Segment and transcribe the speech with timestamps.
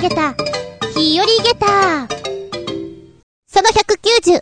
[0.00, 0.34] げた、
[0.94, 2.06] 日和ゲタ
[3.46, 4.36] その190。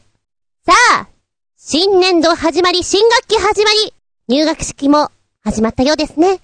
[0.67, 1.09] さあ、
[1.57, 3.95] 新年度始まり、新学期始まり、
[4.29, 5.11] 入学式も
[5.43, 6.41] 始まったようですね。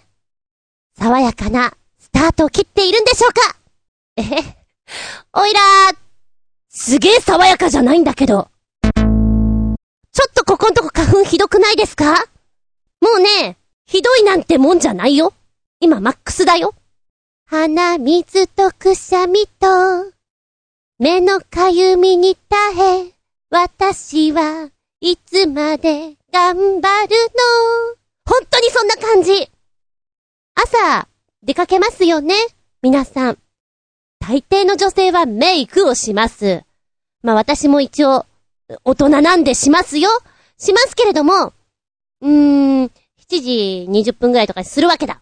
[0.98, 3.56] 爽やかなスタートを切っているんでしょうか
[4.16, 4.56] えへ、
[5.34, 5.60] おいら、
[6.70, 8.48] すげえ爽やかじゃないんだけど。
[8.94, 12.24] ちょっとここんとこ花粉ひどくないですか？
[13.00, 13.56] もうね、
[13.86, 15.32] ひどいなんてもんじゃないよ。
[15.80, 16.74] 今マックスだよ。
[17.54, 19.66] 鼻水とくしゃみと、
[20.98, 23.12] 目のかゆみに耐え、
[23.50, 24.70] 私は
[25.02, 26.88] いつまで頑張るの？
[28.24, 29.50] 本当にそんな感じ。
[30.54, 31.06] 朝、
[31.42, 32.34] 出かけますよね？
[32.80, 33.38] 皆さん。
[34.18, 36.64] 大抵の女性はメイクをします。
[37.22, 38.24] まあ私も一応、
[38.82, 40.08] 大人なんでしますよ
[40.56, 41.52] しますけれども、
[42.22, 42.90] うーん、7
[43.28, 45.20] 時20分ぐらいとかにするわけだ。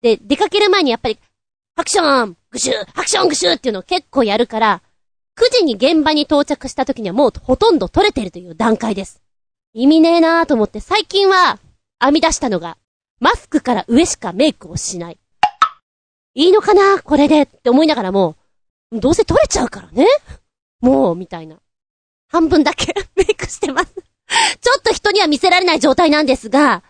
[0.00, 1.18] で、出かける前にやっぱり、
[1.74, 4.82] アクショングシュアクショングシューっていうのを結構やるから、
[5.38, 9.22] 9時に現場に到着した時にはもうほとんど取れてるという段階です。
[9.72, 11.58] 意味ねえなーと思って最近は
[11.98, 12.76] 編み出したのが、
[13.20, 15.18] マスクから上しかメイクをしない。
[16.34, 18.36] いいのかなこれでって思いながらも、
[18.90, 20.06] どうせ取れちゃうからね。
[20.80, 21.56] もう、みたいな。
[22.28, 26.82] 半分だけ メイクしてますちょっと人には見せられない状態なんですが、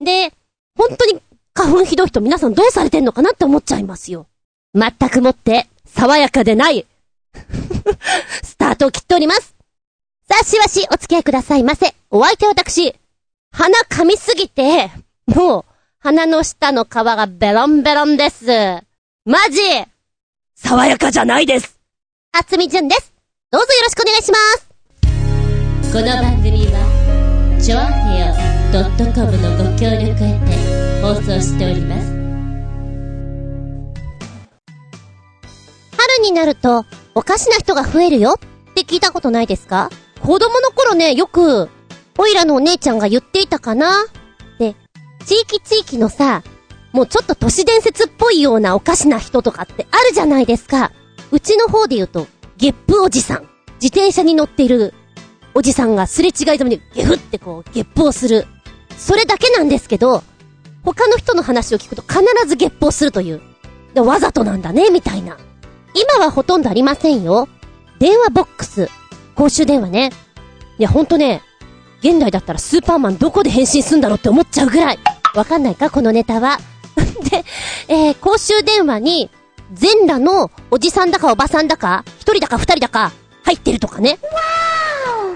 [0.00, 0.32] で、
[0.76, 1.20] 本当に
[1.58, 4.28] 花粉ひどい人皆さんどうされてんのかなって思っちゃいますよ。
[4.74, 6.86] 全くもって、爽やかでない
[8.44, 9.56] スタートを切っております。
[10.30, 11.96] さあ、しばしお付き合いくださいませ。
[12.10, 12.94] お相手は私、
[13.50, 14.92] 鼻噛みすぎて、
[15.26, 15.64] もう、
[15.98, 18.46] 鼻の下の皮がベロンベロンです。
[19.24, 19.60] マジ
[20.54, 21.76] 爽やかじゃないです。
[22.30, 23.12] あつみじゅんです。
[23.50, 24.38] どうぞよろしくお願いしま
[25.82, 25.92] す。
[25.92, 30.38] この番組は、ちょあへよ .com のご協力へ
[30.72, 30.77] て
[31.08, 32.06] 放送しております。
[35.96, 36.84] 春になると、
[37.14, 39.88] おかしな人が増えるよって聞いたことないですか？
[40.20, 41.70] 子供の頃ね、よく、
[42.18, 44.04] おいらのお姉ちゃんが言っていたかな
[44.58, 44.76] で、
[45.24, 46.42] 地域地域のさ、
[46.92, 50.92] もうちょっと都市伝説っぽいようなおかしな人とかってあるじゃないですか。
[51.30, 52.26] うちの方で言うと、
[52.58, 53.48] ゲップおじさん。
[53.80, 54.92] 自転車に乗っている
[55.54, 58.46] おじさんがすれ違いざまにゲフってこう、ゲップをする。
[58.98, 60.22] それだけなんですけど、
[60.84, 63.40] 他の人の話を聞くと必ずゲップをするという。
[63.94, 65.36] でわざとなんだね、みたいな。
[65.94, 67.48] 今はほとんどありませんよ。
[67.98, 68.88] 電話ボックス。
[69.34, 70.10] 公衆電話ね。
[70.78, 71.42] いや、ほんとね、
[72.00, 74.98] 現代だったらスーパーマンどこで変身すんだろうって思っちゃうぐらい。
[75.34, 76.58] わかんないかこのネタは。
[77.30, 77.44] で、
[77.88, 79.30] えー、公衆電話に、
[79.72, 83.12] 全裸のおじさんだかおばさんだか、一人だか二人だか、
[83.44, 84.18] 入ってるとかね。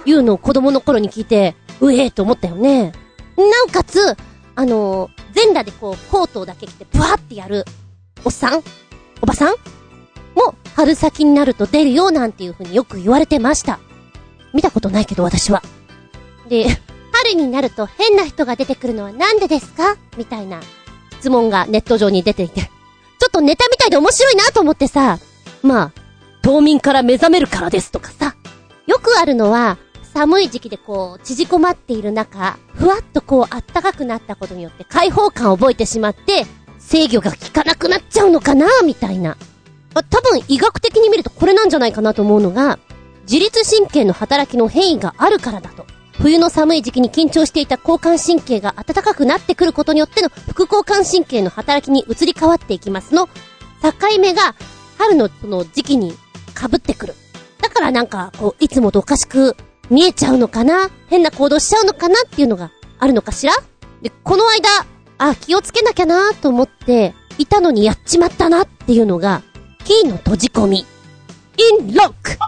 [0.04, 2.92] いうのを子供の頃に聞いて、うえーと思ったよね。
[3.36, 4.16] なおかつ、
[4.54, 7.65] あのー、全裸でこう、コートだけ着て、ブワーってやる、
[8.25, 8.62] おっさん
[9.20, 9.54] おばさん
[10.34, 13.78] も、春先になると出るよなんていう風によく言われてました。
[14.53, 15.62] 見たことないけど私は。
[16.48, 16.66] で、
[17.12, 19.97] 春になると変な人が出てくるのはなんでですか？
[20.16, 20.60] みたいな
[21.20, 22.62] 質問がネット上に出ていて。
[22.62, 22.69] ちょ
[23.28, 25.19] っとネタみたいで面白いなと思ってさ、
[25.62, 25.93] まあ、
[26.43, 28.34] 冬眠から目覚めるからですとかさ。
[28.87, 29.78] よくあるのは、
[30.12, 36.44] 寒い時期でこう、縮こまっている中、ふわっとこう、あったかくなったことによって解放感を覚えてしまって、
[36.78, 39.36] 制御が効かなくなっちゃうのかなみたいな。
[39.94, 42.78] 多分医学的に見るとこれなんじゃないかなと思うのが、
[43.22, 45.86] 自律神経の働きの変異があるからだと。
[46.18, 53.28] 冬の寒い時期に緊張していた交感神経が暖かくなってくることによっての副交感神経の働きに移り変わっていきますの。
[53.82, 54.54] 境目が
[54.98, 57.14] 春のその時期に被ってくる。
[57.60, 59.56] だからなんか、こう、いつもとおかしく
[59.92, 60.91] 見えちゃうのかな？
[61.08, 63.53] 変な行動しちゃうのかなっていうのがあるのかしら？
[64.00, 64.69] で、この間、
[65.19, 69.42] あ、気をつけなきゃなと思って、いたのにやっちまったなっていうのが、
[69.84, 70.78] キーの閉じ込み。
[70.78, 72.38] インロック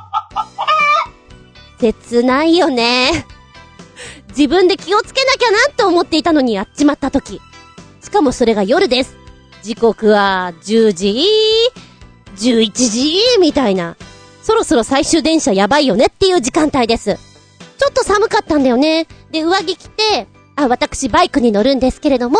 [1.78, 3.26] 切ないよね。
[4.28, 7.40] 自分で気をつけなきゃなと思っていたのにやっちまった時。
[8.00, 9.16] しかもそれが夜です。
[9.62, 11.24] 時刻は10時、
[12.36, 13.96] 11時、みたいな。
[14.42, 17.18] そろそろ最終電車やばいよねっていう時間帯です。
[17.84, 19.06] ちょっと寒かったんだよね。
[19.30, 20.26] で、上着着て、
[20.56, 22.38] あ、私バイクに乗るんですけれども、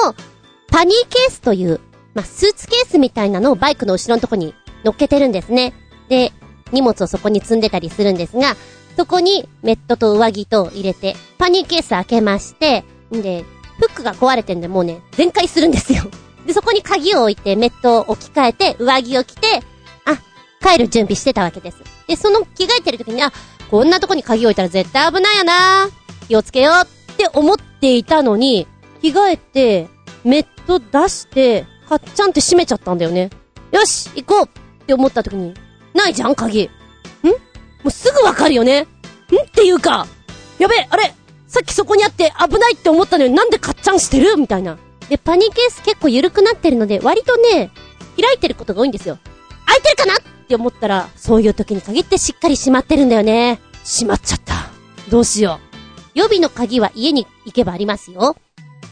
[0.69, 1.81] パニーケースという、
[2.15, 4.55] まあ、スーツケースみたいなのをバイクの後ろのとこに
[4.85, 5.75] 乗っけてるんですね。
[6.09, 6.33] で、
[6.73, 8.57] 荷物をそこに積んでたりするんですが、
[8.97, 13.45] そこにメットと上着と入れて、パニーケース開けまして、んで、
[13.79, 16.05] フックが壊れてんでもうね、全開するんですよ。
[16.47, 19.63] で、そこに鍵を置いて、メットを置き換えて、上着を着て、
[20.07, 20.19] あ、
[20.67, 21.79] 帰る準備してたわけです。
[22.07, 23.33] で、その着替えてる時に、あ、
[23.71, 25.89] こんなとこに鍵置いたら絶対危ないよな
[26.29, 28.67] 気をつけようって思っていたのに、
[29.03, 29.89] 着替えて、
[30.25, 33.31] メット出して、かっちゃんって閉めちゃったんだよね。
[33.73, 35.55] よし、行こうって思った時に、
[35.93, 36.65] ないじゃん、鍵。
[36.65, 36.69] ん？
[36.69, 36.73] も
[37.85, 38.83] うすぐわかるよね。
[38.83, 38.85] ん？
[38.85, 38.89] っ
[39.53, 40.07] ていうか、
[40.59, 41.13] やべえ、あれ
[41.47, 44.37] さっきそこにあって危ないって思ったのになんでカッチャンしてる？
[44.37, 44.79] みたいな。
[45.09, 47.71] で、パニーケース結構緩くなってるので、割とね、
[48.21, 49.19] 開いてることが多いんですよ。
[49.67, 50.15] 開いてるかな？
[50.45, 53.61] って思ったら、そういう時に限ってしっかり閉まってるんだよね。
[53.85, 54.55] 閉まっちゃった。
[55.11, 55.59] どうしよ
[56.15, 56.19] う。
[56.19, 58.37] 予備の鍵は家に行けばありますよ。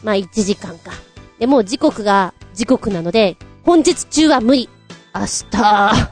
[0.03, 0.91] まあ、1時間か。
[1.39, 4.69] で、もう時刻が時刻なので、本日中は無理。
[5.15, 6.09] 明日、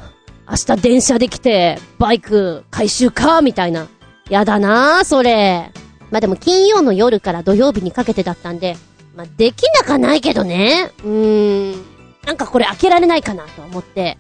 [0.48, 3.88] 明日電車で来て、バイク回収かみたいな。
[4.30, 5.72] やだなぁ、それ。
[6.12, 8.78] まあ、でも金曜の夜から土曜日にかけてだったんで、
[9.16, 10.92] まあ、できなかないけどね。
[11.04, 11.86] うーん。
[12.26, 14.18] なんかこれ開けられないかなと思って、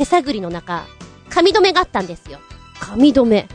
[0.00, 0.86] 手探りの中、
[1.28, 2.38] 紙留めがあったんですよ。
[2.80, 3.46] 紙留め。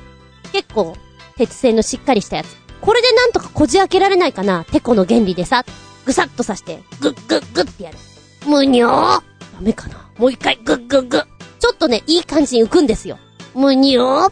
[0.52, 0.96] 結構、
[1.38, 2.56] 鉄製のしっかりしたやつ。
[2.82, 5.66] これでなんとかこじ開けられないかなテコの原理でさ、
[6.06, 7.98] ぐさっと刺して、ぐっぐっぐってやる。
[8.46, 9.24] むにょー
[9.56, 11.18] ダメかなもう一回、ぐっぐっぐ。
[11.18, 13.18] ちょっとね、いい感じに浮くんですよ。
[13.56, 14.32] むにょー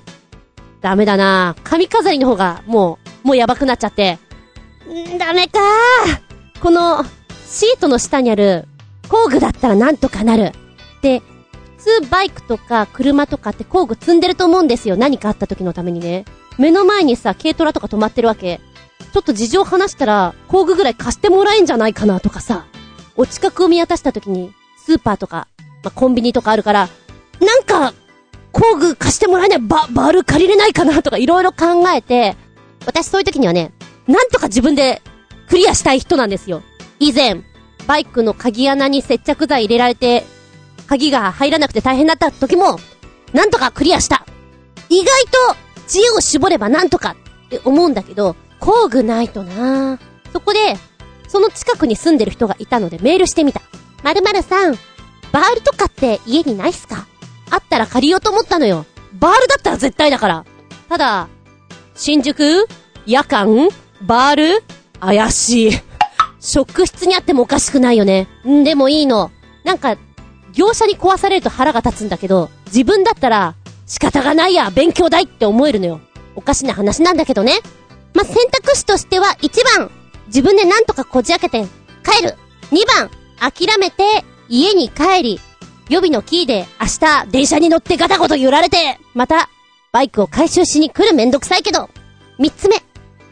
[0.81, 4.19] ダメだな髪飾りの方が、もう、もうやばくなっちゃって。
[4.87, 7.03] んダメかーこの、
[7.47, 8.67] シートの下にある、
[9.09, 10.51] 工具だったらなんとかなる。
[11.01, 11.23] で、
[11.83, 14.95] 通バイクとか車とかって工具積んでると思うんですよ。
[14.95, 16.23] 何かあった時のためにね。
[16.57, 18.61] 目の前にさ、軽トラとか止まってるわけ。
[19.13, 22.65] ちょっと事情話したら、工具ぐらい貸してもらえんじゃないかなとかさ、
[23.15, 24.53] お近くを見渡した時に、
[24.85, 25.47] スーパーとか、
[25.83, 26.89] まあ、コンビニとかあるから、
[27.41, 27.93] なんか、
[28.51, 32.37] 工具貸してもらえない、バ、バール借りれないかなとかいろいろ考えて、
[32.85, 33.73] 私そういう時にはね、
[34.07, 35.01] なんとか自分で
[35.49, 36.61] クリアしたい人なんですよ。
[36.99, 37.41] 以前、
[37.87, 40.25] バイクの鍵穴に接着剤入れられて、
[40.93, 42.79] 鍵が入らなくて大変だった時も、
[43.33, 44.27] なんとかクリアした。
[44.89, 45.55] 意外と
[45.87, 47.15] 知恵を絞ればなんとか
[47.47, 49.97] って思うんだけど、工具ないとな
[50.31, 50.77] そこで、
[51.27, 53.61] その近くに住んでる人がいたのでメールしてみた。
[54.03, 54.75] 〇〇さん、
[55.31, 57.07] バールとかって家にないっすか？
[57.49, 58.85] あったら借りようと思ったのよ。
[59.13, 60.45] バールだったら絶対だから。
[60.89, 61.27] ただ、
[61.95, 62.67] 新宿
[63.07, 63.67] 夜間
[64.03, 64.63] バール
[64.99, 65.71] 怪しい。
[66.39, 68.27] 職質にあってもおかしくないよね。
[68.47, 69.31] んでもいいの。
[69.63, 69.97] なんか、
[70.53, 73.55] 業者に壊されると腹が立つんだけど、自分だったら、
[73.85, 75.99] 仕方がないや、勉強代って思えるのよ。
[76.35, 77.59] おかしな話なんだけどね。
[78.13, 79.91] ま選択肢としては、1番、
[80.27, 81.65] 自分でなんとかこじ開けて
[82.03, 82.35] 帰る。
[82.71, 83.09] 2番、
[83.39, 85.39] 諦めて家に帰り、
[85.89, 89.49] 予備のキーで明日電車に乗ってガタゴト揺られて、また、
[89.91, 91.89] バイクを回収しに来るめんどくさいけど、
[92.39, 92.81] 3つ目、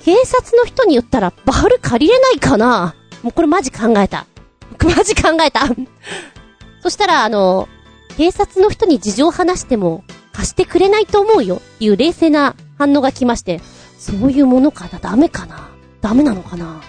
[0.04, 4.26] 警察の人に言ったらバール借りれないかなもうこれマジ考えた。
[4.84, 5.68] マジ考えた。
[6.82, 7.70] そしたら、あの、
[8.18, 13.62] 警察の人に事情を話しても、貸してくれないと思うよっていう冷静な反応が来まして、
[14.00, 15.00] そういうものかな？
[15.00, 15.70] ダメかな？
[16.02, 16.82] ダメなのかな？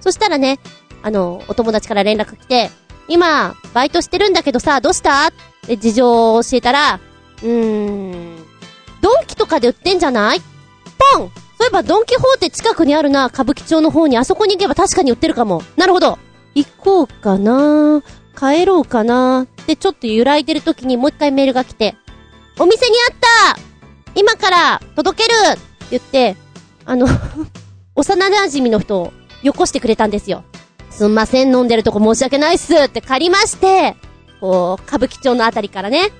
[0.00, 0.58] そしたらね、
[1.02, 2.70] あの、お友達から連絡来て、
[3.08, 5.28] 今、バイトしてるんだけどさ、どうした？
[5.28, 5.32] っ
[5.66, 7.00] て事情を教えたら、
[7.42, 8.36] うーん、
[9.00, 10.40] ドンキとかで売ってんじゃない？
[11.14, 11.30] ポン！
[11.58, 15.62] そういえばドンキホーテ近くにあるな、歌舞伎町の方に、あそこに行けば確かに売ってるかも。
[15.76, 16.18] なるほど。
[16.54, 18.02] 行こうかな。
[18.40, 21.94] 帰ろうかなってちょっと揺らいでる時にもう一回メールが来て、
[22.58, 23.16] お店にあっ
[23.54, 23.60] た！
[24.14, 25.34] 今から届ける！
[25.52, 25.60] って
[25.90, 26.36] 言って、
[26.86, 27.06] あの
[27.94, 30.44] 幼馴染の人をよこしてくれたんですよ。
[30.90, 33.94] すんません、飲んでるとこ申し訳ないっすって借りまして、
[34.40, 36.10] こう、歌舞伎町のあたりからね、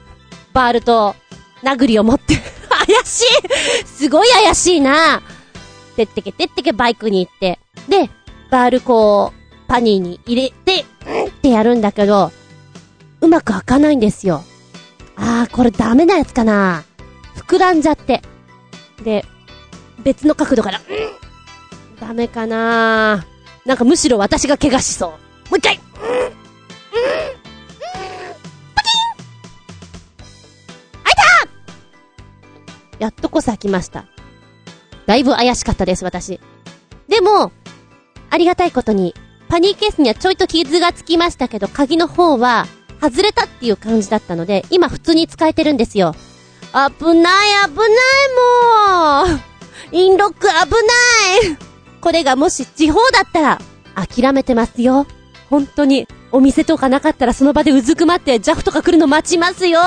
[0.53, 1.17] バールと、
[1.63, 2.37] 殴りを持って
[2.87, 3.23] 怪し
[3.83, 3.87] い！
[3.87, 5.23] すごい怪しいな！
[5.97, 7.59] てってけてってけバイクに行って、
[7.89, 8.09] で、
[8.51, 9.40] バールこう、
[9.71, 12.33] パニーに入れて、うんってやるんだけど、
[13.21, 14.43] うまく開かないんですよ。
[15.15, 16.83] あー、これダメなやつかな
[17.37, 18.21] 膨らんじゃって。
[19.05, 19.25] で、
[20.03, 23.25] 別の角度から、うんダメかな
[23.65, 25.11] なんかむしろ私が怪我しそう。
[25.11, 25.17] も
[25.53, 25.85] う一回うんん
[28.75, 29.01] パキン
[31.05, 31.15] 開い
[32.99, 34.07] たやっとこそ開きました。
[35.07, 36.41] だいぶ怪しかったです、私。
[37.07, 37.53] でも、
[38.31, 39.15] ありがたいことに、
[39.51, 42.69] パニーケースにはちょいと傷がつきましたけど、鍵の方は、
[43.01, 46.15] 外れたっていう感じだったので、今普通に使えてるんですよ。
[46.73, 47.85] 危ない危な
[49.27, 49.41] いもう
[49.91, 51.59] インロック危ない
[52.01, 53.61] これがもし地方だったら、
[53.97, 55.05] 諦めてますよ。
[55.49, 59.81] 本当に、お店とかなかったらその場でうずくまってジャフとか来るの待ちますよ。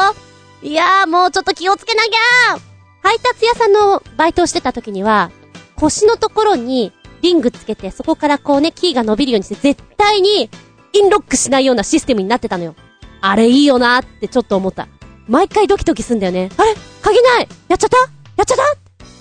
[0.62, 2.60] いやーもうちょっと気をつけなきゃ
[3.02, 5.32] 配達屋さんのバイトをしてた時には、
[5.78, 6.92] 腰のところに
[7.24, 10.50] リングつけてそこからこうね、キーが伸びるようにして絶対に
[10.92, 12.76] インロックしないようなシステムになってたのよ。
[13.22, 14.90] あれいいよなってちょっと思った。
[15.28, 16.50] 毎回ドキドキすんだよね。
[16.58, 16.76] あれ？
[17.02, 17.98] 鍵ないやっちゃった？
[17.98, 18.64] やっちゃった？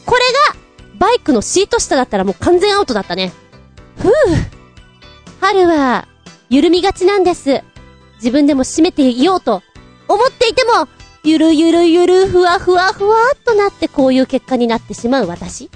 [0.05, 0.21] これ
[0.53, 3.33] が、バイクのシート下だったらもう完全アウトだったね。
[3.97, 4.11] ふぅ。
[5.41, 6.09] 春は、
[6.51, 7.63] 緩みがちなんです。
[8.17, 9.63] 自分でも閉めていようと、
[10.09, 10.89] 思っていても、
[11.23, 15.71] ゆるゆるゆる、ふわふわふわっとなってこういう結果になってしまう私。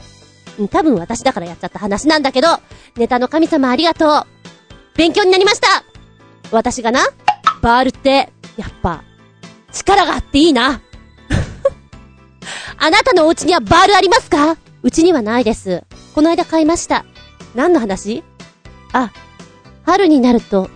[0.70, 2.48] 多分私だからやっちゃった話なんだけど、
[2.96, 4.26] ネタの神様ありがとう。
[4.96, 5.84] 勉強になりました
[6.50, 7.00] 私がな、
[7.60, 9.02] バールって、やっぱ、
[9.72, 10.80] 力があっていいな。
[12.78, 14.56] あなたのお家にはバールありますか？
[14.82, 15.84] うちにはないです。
[16.14, 17.04] この間買いました。
[17.54, 18.24] 何の話？
[18.92, 19.10] あ、
[19.84, 20.70] 春になると、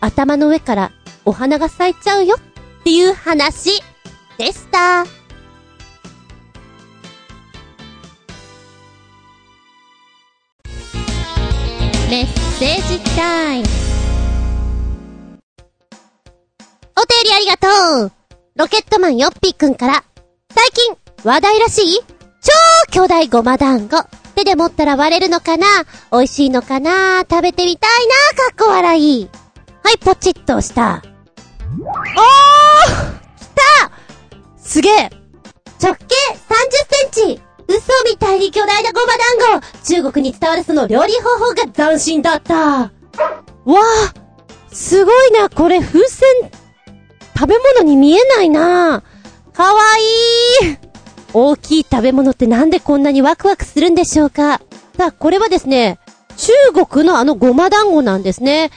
[0.00, 0.92] 頭の上から
[1.24, 3.80] お花が咲いちゃうよっていう話
[4.36, 5.04] でした。
[12.14, 13.64] メッセージタイム。
[16.96, 18.12] お便りありがとう
[18.54, 20.04] ロケットマンヨッピーくんから、
[20.54, 20.94] 最近、
[21.24, 21.98] 話題らしい
[22.40, 23.96] 超巨大ごま団子。
[24.36, 25.66] 手で持ったら割れるのかな？
[26.12, 27.22] 美味しいのかな？
[27.28, 28.44] 食べてみたいな？
[28.44, 29.28] かっこ笑い。
[29.82, 31.02] はい、ポチッと押した。
[31.02, 31.90] おー
[33.40, 33.90] 来た
[34.56, 35.10] すげえ
[35.82, 39.12] 直径30センチ嘘みたいに巨大なごま
[39.48, 39.94] 団子。
[39.94, 42.56] 中国に伝わるその料理方法が斬新だった。
[42.56, 42.90] わ
[43.66, 44.14] あ
[44.72, 46.28] すごいな、これ風船、
[47.36, 49.02] 食べ物に見えないな。
[49.52, 49.80] かわ
[50.62, 50.78] いい。
[51.32, 54.60] 大きい食べ物ってなんでこんなにワクワクするんでしょうか。
[54.96, 55.98] さあ、これはですね、
[56.36, 58.70] 中国のあのごま団子なんですね。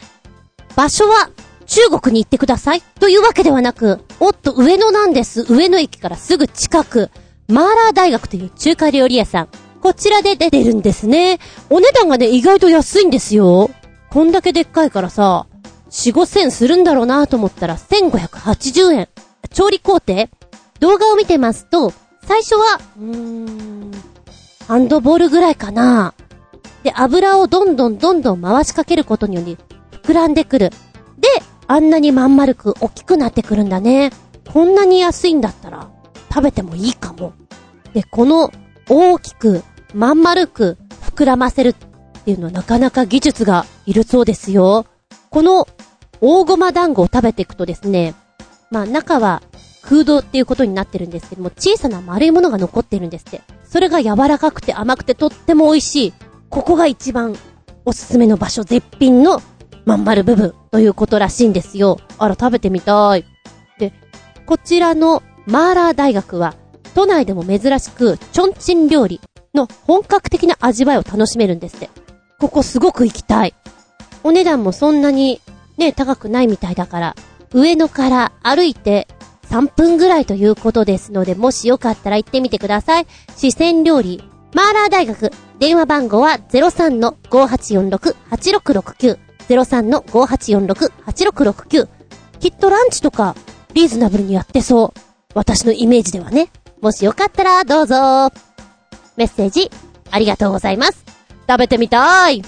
[0.76, 1.30] 場所は
[1.66, 2.82] 中国に行ってください。
[3.00, 5.46] というわけではなく、おっと上野なんです。
[5.52, 7.10] 上野駅からすぐ近く、
[7.48, 9.48] マーラー大学という中華料理屋さん。
[9.82, 11.40] こちらで出てるんですね。
[11.70, 13.70] お値段がね、意外と安いんですよ。
[14.10, 15.48] こんだけでっかいからさ、
[15.90, 19.10] 4、5千するんだろうなと思ったら1580円。
[19.54, 20.30] 調理工程
[20.80, 21.94] 動画を見てますと、
[22.26, 23.92] 最初は、うーん、
[24.68, 26.14] ハンドボールぐらいかな。
[26.84, 29.58] で、油をどんどんどんどん回しかけることにより、
[30.04, 30.72] 膨らんでくる。
[31.18, 31.28] で、
[31.68, 34.12] あんなにまん丸く大きくなってくるんだね。
[34.52, 35.90] こんなに安いんだったら、
[36.30, 37.34] 食べてもいいかも。
[37.94, 38.52] で、この、
[38.90, 41.74] 大きく、まん丸く、膨らませるっ
[42.24, 44.86] ていうのはなかなか技術がいるそうですよ。
[45.30, 45.68] この、
[46.22, 48.16] 大ごま団子を食べていくとですね、
[48.70, 49.42] まあ中は
[49.82, 53.42] 空洞っていうことになってるんですけども、小さな丸いものが残ってるんですって。
[53.64, 56.14] それが柔らかくて甘くてとっても美味しい。
[56.50, 57.36] ここが一番
[57.86, 59.42] おすすめの場所、絶品の
[59.86, 61.98] まん丸部分ということらしいんですよ。
[62.18, 63.26] あら、食べてみたい。
[63.80, 63.94] で、
[64.46, 66.56] こちらのマーラー大学は、
[66.94, 69.22] 都内でも珍しく、チョンチン料理
[69.54, 71.90] の本格的な味わいを楽しめるんですって。
[72.40, 73.56] ここすごく行きたい。
[74.24, 75.42] お値段もそんなに
[75.78, 77.16] ね、高くないみたいだから、
[77.54, 79.08] 上野から歩いて
[79.50, 83.08] 3分ぐらいということですので、もしよかったら行ってみてください。
[83.38, 84.22] 四川料理、
[84.54, 89.18] マーラー大学、電話番号は03-5846-8669。
[89.48, 91.88] 03-5846-8669。
[92.40, 93.36] きっとランチとか、
[93.74, 95.00] リーズナブルにやってそう。
[95.34, 96.50] 私のイメージではね。
[96.82, 97.96] もしよかったら、どうぞ。
[99.16, 99.70] メッセージ、
[100.12, 101.06] ありがとうございます。
[101.48, 102.42] 食べてみたい。
[102.42, 102.46] も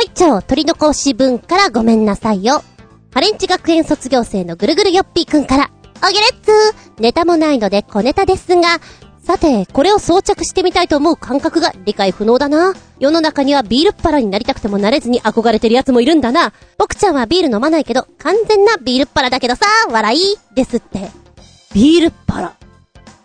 [0.00, 2.62] う一丁、鳥の格子文からごめんなさいよ。
[3.12, 5.70] ハレンチ学園卒業生のぐるぐるよっぴーくんから、
[6.02, 8.80] おげれっつーネタもないので小ネタですが、
[9.22, 12.74] さて、これを装着してみたいと思う感覚が理解不能だな。
[12.98, 16.52] 世の中にはビールっ腹になりたくてもなれずに憧れてる奴もいるんだな。
[16.76, 20.20] 僕ちゃんはビール飲まないけど、完全なビールっ腹だけどさ、笑い、
[20.54, 21.21] ですって。
[21.74, 22.54] ビールっ腹。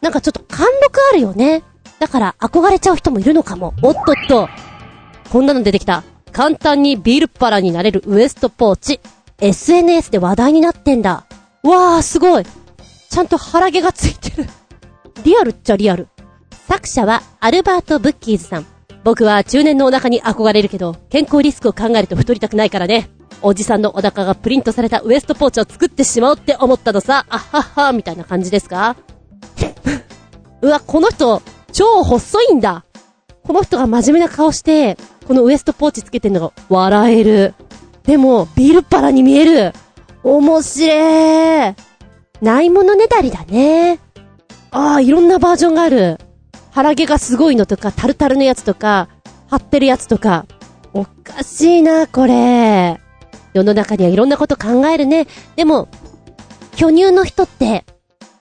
[0.01, 1.63] なんかちょっと貫禄あるよね。
[2.00, 3.74] だから憧れちゃう人もいるのかも。
[3.82, 4.50] おっとっと。
[5.32, 6.04] こんなの出てきた。
[6.32, 9.00] 簡単にビールっ腹になれるウエストポーチ。
[9.39, 11.25] SNS で話題になってんだ。
[11.63, 12.44] わー、すごい。
[13.10, 14.50] ちゃんと腹毛がついてる。
[15.24, 16.08] リアルっちゃリアル。
[16.68, 18.66] 作者はアルバート・ブッキーズさん。
[19.04, 23.10] 僕は中年のお腹に憧れるけど、健康リスクを考えると太りたくないからね。
[23.41, 27.25] おじさんのお腹がプリントされたウエストポーチを作ってしまおうって思ったのさ。
[27.29, 28.96] あはっは、みたいな感じですか？
[30.62, 31.41] うわ、この人、
[31.72, 32.84] 超細いんだ。
[33.44, 37.53] この人が真面目な顔して、このウエストポーチつけてんのが笑える。
[38.03, 39.74] でも、ビールっ腹に見える。
[40.24, 41.75] 面白い。
[42.41, 44.00] ないものねだりだね。
[44.72, 46.20] ああ、いろんなバージョンがある。
[46.72, 49.08] 腹毛がすごいのとか、タルタルのやつとか、
[49.48, 50.46] 張ってるやつとか。
[50.94, 53.00] おかしいな、これ。
[53.58, 55.28] 世の中にはいろんなこと考えるね。
[55.56, 55.90] でも、
[56.76, 57.86] 巨乳の人って、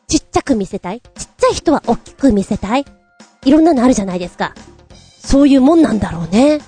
[0.09, 1.01] ちっちゃく見せたい？
[1.01, 2.85] ちっちゃい人は大きく見せたい？
[3.45, 4.55] いろんなのあるじゃないですか。
[5.19, 6.61] そういうもんなんだろうね。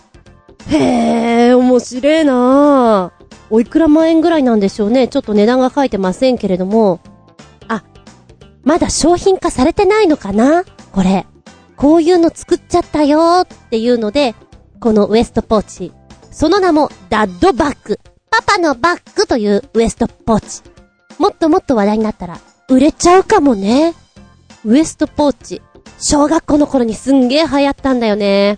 [0.69, 3.13] へえ、面白いな
[3.51, 5.09] おいくら万円ぐらいなんでしょうね。
[5.09, 7.01] ちょっと値段が書いてませんけれども。
[7.69, 7.85] あ、
[8.65, 10.65] まだ商品化されてないのかな？
[10.93, 11.27] これ。
[11.77, 14.35] こういうの作っちゃったよーっていうので、
[14.81, 15.93] このウエストポーチ。
[16.33, 18.01] その名もダッドバッグ。
[18.31, 20.63] パパのバッグというウエストポーチ。
[21.19, 23.95] もっともっと話題になったら、売れちゃうかもね。
[24.65, 25.63] ウエストポーチ。
[26.01, 28.57] 小学校の頃にすんげー流行ったんだよね。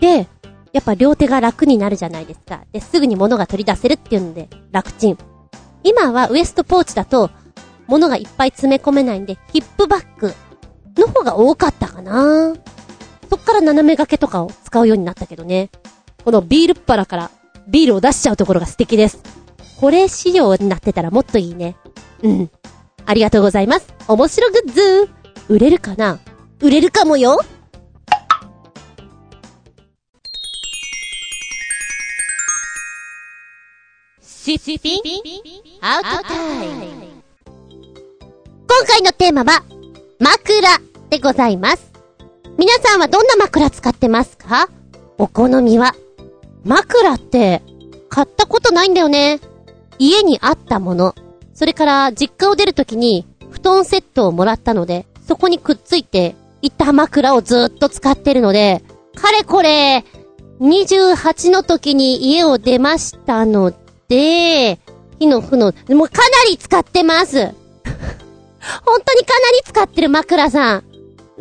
[0.00, 0.26] で、
[0.72, 2.64] やっぱ両手が楽になるじゃないですか。
[2.72, 5.18] で、すぐに物が取り出せるっていうんで、楽ちん。
[5.84, 7.30] 今はウエストポーチだと、
[7.86, 10.32] 物がいっぱい詰め込めないんで、ヒップバッグ
[10.96, 12.54] の方が多かったかな。
[13.28, 15.70] そっから斜め掛けとかを使うようになったけどね。
[16.24, 17.30] このビールっ腹から
[17.68, 19.22] ビールを出しちゃうところが素敵です。
[19.80, 21.76] これ仕様になってたらもっといいね。
[22.22, 22.50] うん。
[23.04, 23.86] ありがとうございます。
[24.06, 25.10] 面白グッズ
[25.48, 26.18] 売れるかな？
[26.60, 27.38] 売れるかもよ
[34.20, 35.00] シッピン？
[35.80, 36.84] アウトタイム
[38.68, 39.62] 今回のテーマは、
[40.18, 40.78] 枕
[41.10, 41.92] でございます。
[42.58, 44.68] 皆さんはどんな枕使ってますか？
[45.18, 45.94] お好みは？
[46.64, 47.62] 枕って、
[48.08, 49.40] 買ったことないんだよね。
[49.98, 51.14] 家にあったもの。
[51.54, 58.82] それから、実家を出るときに、布団セットをもらったので、そこにくっついて、いた枕をずっと使ってるので、
[59.14, 60.04] かれこれ、
[60.60, 63.72] 28の時に家を出ましたの
[64.08, 64.78] で、
[65.18, 67.38] 火の負の、もうかなり使ってます。
[68.86, 70.84] 本当にかなり使ってる枕さん。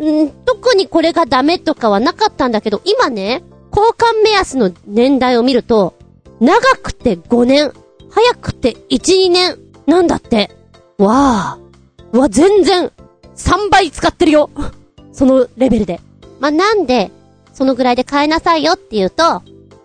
[0.03, 5.95] ん特にこれがダメとかはなかったんだけど、今ね、交換目安の年代を見ると、
[6.39, 7.71] 長くて5年、
[8.09, 10.51] 早くて1、2年、なんだって。
[10.97, 12.17] わあ。
[12.17, 12.91] わ、全然、
[13.35, 14.49] 3倍使ってるよ。
[15.13, 16.01] そのレベルで。
[16.39, 17.11] まあ、なんで、
[17.53, 19.41] そのぐらいで買えなさいよっていうと、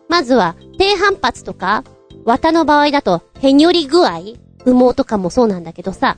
[0.09, 1.85] まずは、低反発とか、
[2.25, 4.21] 綿の場合だと、へにょり具合
[4.65, 6.17] 羽毛とかもそうなんだけどさ、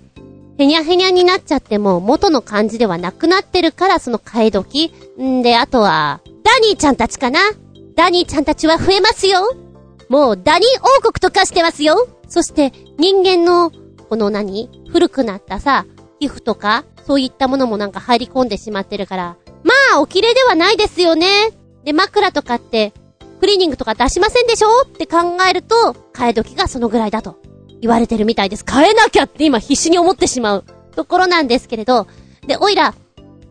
[0.56, 7.40] へにゃへにゃになっちゃっても元の感じではなくなってるからその替え時んで、あとは、ダニーちゃんたちかな？
[7.94, 9.54] ダニーちゃんたちは増えますよ。
[10.08, 12.08] もうダニー王国と化してますよ。
[12.26, 13.70] そして人間の、
[14.08, 14.70] この何？
[14.88, 15.84] 古くなったさ、
[16.18, 21.26] 皮膚とか、そういったものもなんか入り込んでしまってるから、まあ、お綺麗ではないですよね。
[21.84, 22.94] で、枕とかって、
[23.40, 24.68] クリーニングとか出しませんでしょ？
[24.86, 27.36] って考えると、替え時がそのぐらいだと。
[27.82, 28.64] 言われてるみたいです。
[28.66, 30.64] 変えなきゃって今必死に思ってしまう
[30.96, 32.06] ところなんですけれど、
[32.46, 32.94] で、おいら、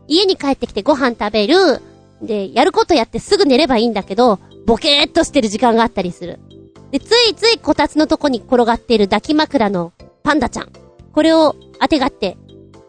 [0.08, 1.80] 家に帰ってきてご飯食べる、
[2.22, 6.40] で、やることやってすぐ寝ればいいんだけど、ボケーっとしてる時間があったりする。
[6.92, 10.72] で、ついついこたつのとこに転がっている抱き枕のパンダちゃん。
[11.12, 12.38] これを当てがって、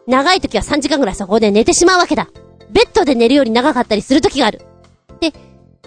[0.07, 2.29] 長い時は3時間ぐらいそこで寝てしまうわけだ。
[2.71, 4.61] ベッドで寝るより長かったりする時がある。
[5.19, 5.33] で、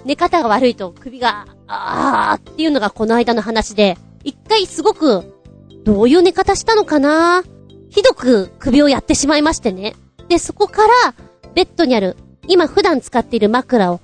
[0.05, 5.41] 寝方が悪いと首が、あーっていうのがこの間の話で、一回すごく、
[5.85, 7.43] どういう寝方したのかな？
[7.89, 9.95] ひどく首をやってしまいましてね。
[10.29, 11.15] で、そこから、
[11.55, 12.17] ベッドにある
[12.49, 14.01] 今普段使っている枕を、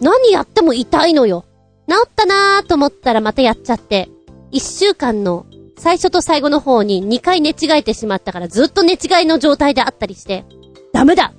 [0.00, 1.44] 何やっても痛いのよ。
[1.88, 4.08] 治ったなーと思ったらまたやっちゃって、
[4.50, 10.44] 一週間の最初と最後の方に2回寝違えてしまったからずっと寝違いの状態であったりして、
[10.92, 11.32] ダメだ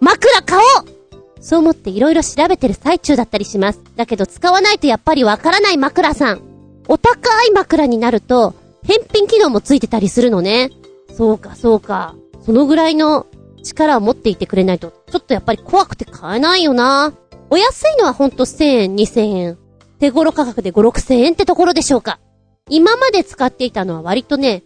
[0.00, 0.94] 枕買おう
[1.40, 3.80] そう思って色々調べてる最中だったりします。
[3.96, 6.42] だけど使わないとやっぱりわからない枕さん。
[6.88, 10.70] お高い枕になると、返品機能もついてたりするのね。
[11.12, 12.14] そうか、そうか。
[12.44, 13.26] そのぐらいの
[13.64, 17.12] 力を持っていてくれないと、ちょっとやっぱり怖くて買えないよな。
[17.50, 19.58] お安いのはほんと1000円、2000円。
[19.98, 22.20] 手頃価格で5、6000円ってところでしょうか。
[22.68, 24.62] 今まで使っていたのは割とね、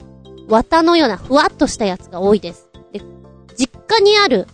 [0.48, 2.68] 綿のようなふわっとしたやつが多いです。
[2.92, 3.00] で、
[3.56, 4.46] 実家にある、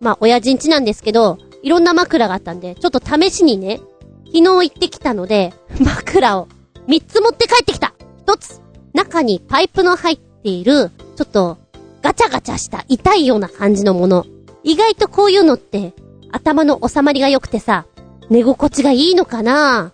[0.00, 3.80] まあ、親父ん家なんですけど、いろんな枕があったんで、ちょっと試しにね、
[4.26, 6.48] 昨日行ってきたので、 枕を
[6.88, 7.94] 3つ持って帰ってきた
[8.26, 8.60] !1 つ、
[8.94, 11.58] 中にパイプの入っている、ちょっと
[12.02, 14.26] ガチャガチャした痛いような感じのもの。
[14.64, 15.94] 意外とこういうのって、
[16.32, 17.86] 頭の収まりが良くてさ、
[18.28, 19.92] 寝心地がいいのかな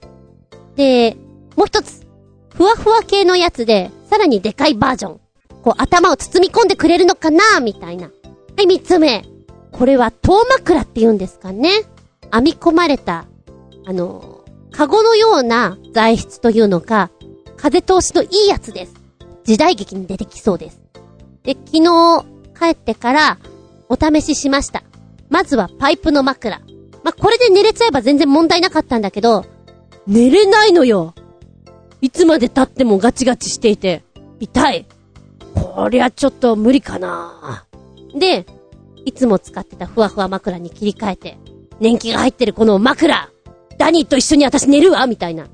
[0.77, 1.17] で、
[1.57, 2.07] もう一つ、
[2.55, 5.21] ふわふわ系のやつで、さらにでかいバージョン。
[5.63, 8.07] こう頭を包み込んでくれるのかなみたいな。
[8.07, 9.25] はい、三つ目。
[9.73, 11.71] これは、遠枕って言うんですかね。
[12.33, 13.27] 編み込まれた、
[13.87, 17.11] あの、カゴのような材質というのか、
[17.57, 18.95] 風通しのいいやつです。
[19.45, 20.88] 時代劇に出てきそうです。
[21.49, 22.27] で、昨日
[22.61, 23.39] 帰ってから
[23.89, 24.83] お試ししました。
[25.31, 26.59] まずはパイプの枕。
[27.03, 29.47] まあ、これで寝れちゃえば全然問題なかったんだけど、
[30.07, 31.15] 寝れないのよ。
[32.03, 34.05] いつまで経ってもガチガチしていて、
[34.41, 34.87] 痛い。
[35.55, 37.65] こりゃちょっと無理かな
[38.15, 38.45] で、
[39.07, 41.39] いつも使ってたふわふわ枕に切り替えて、
[41.81, 43.31] 年季が入ってるこの枕
[43.79, 45.47] ダニーと一緒に私寝るわみたいな。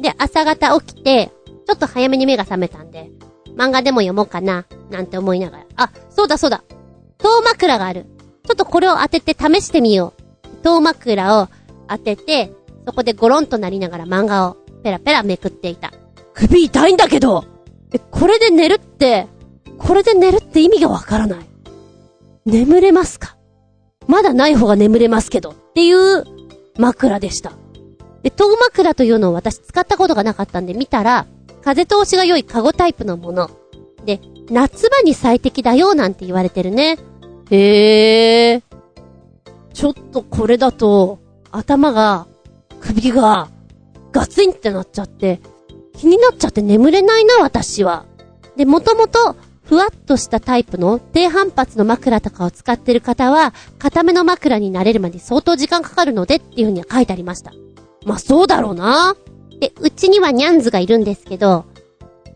[0.00, 1.32] で、朝方起きて、
[1.66, 3.10] ちょっと早めに目が覚めたんで、
[3.60, 5.66] 漫画でも読もうかな、なんて思いながら。
[5.76, 6.64] あ、そうだそうだ。
[7.18, 8.06] 遠枕がある。
[8.46, 10.48] ちょっとこれを当てて試してみよう。
[10.62, 11.48] 遠枕を
[11.86, 12.54] 当てて、
[12.86, 15.92] そこでゴロンとなりながら漫画をペラペラめくっていた。
[16.32, 17.44] 首痛いんだけど
[17.92, 19.26] え、これで寝るって、
[19.76, 21.38] これで寝るって意味がわからない。
[22.46, 23.36] 眠れますか？
[24.06, 26.24] まだない方が眠れますけどっていう
[26.78, 27.52] 枕でした。
[28.22, 31.26] で、遠枕というのを私使ったことがなかったんで見たら、
[31.62, 33.50] 風通しが良いカゴタイプのもの。
[34.04, 34.20] で、
[34.50, 36.98] 夏場に最適だよなんて言われてるね。
[37.50, 38.62] へー。
[39.72, 41.18] ちょっとこれだと、
[41.50, 42.26] 頭が、
[42.80, 43.48] 首が、
[44.12, 45.40] ガツンってなっちゃって、
[45.96, 48.06] 気になっちゃって眠れないな、私は。
[48.56, 57.52] で、もともと、ふわっとしたタイプの低反発の枕とかを使ってる方は、固めの枕になれるまで相当時間かかるのでっていう風には書いてありました。
[58.04, 59.14] まあ、そうだろうな。
[59.60, 61.66] で、うちにはニャンズがいるんですけど、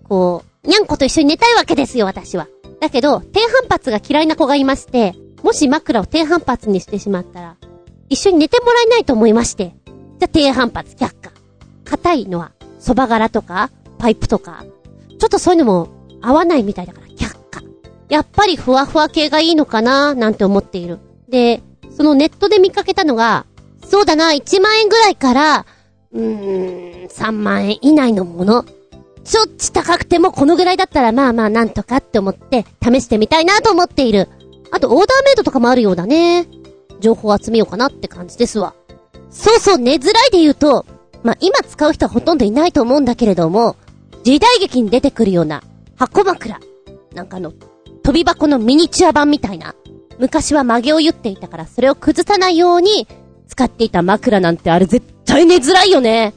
[0.09, 2.49] こう、ニャンコと一緒に寝たいわけですよ、私は。
[2.81, 7.57] だけど、低反発が嫌いな子がいまして、もし枕を低反発にしてしまったら、
[8.09, 9.75] 一緒に寝てもらえないと思いまして。
[10.19, 11.33] じゃ低反発却下。
[11.85, 14.65] 硬いのは、蕎麦柄とか、パイプとか、
[15.19, 15.89] ちょっとそういうのも
[16.21, 17.63] 合わないみたいだから却下。
[18.11, 20.99] やっぱりふわふわ系がいいのかななんて思っている。
[21.29, 21.63] で、
[21.97, 23.47] そのネットで見かけたのが、
[23.87, 25.67] そうだな、1万円ぐらいから、
[26.15, 28.65] うーん、3万円以内のもの。
[29.25, 34.29] ちょっち高くてもこのぐらいだったらまあまあなんとかって思って試してみたいなと思っている。
[34.71, 36.47] あとオーダーメイドとかもあるようだね。
[37.01, 38.75] 情報集めようかなって感じですわ。
[39.31, 40.87] そうそう、寝づらいで言うと、
[41.23, 43.77] まあ今使う人はほとんどいないと思うんだけれども、
[44.23, 45.63] 時代劇に出てくるような
[45.97, 46.61] 箱枕。
[47.15, 47.53] なんかあの、
[48.03, 49.75] 飛び箱のミニチュア版みたいな。
[50.19, 53.09] 昔は曲げを言っていたからそれを崩さないように
[53.55, 56.35] 使っていた枕なんてあれ絶対寝づらいよね。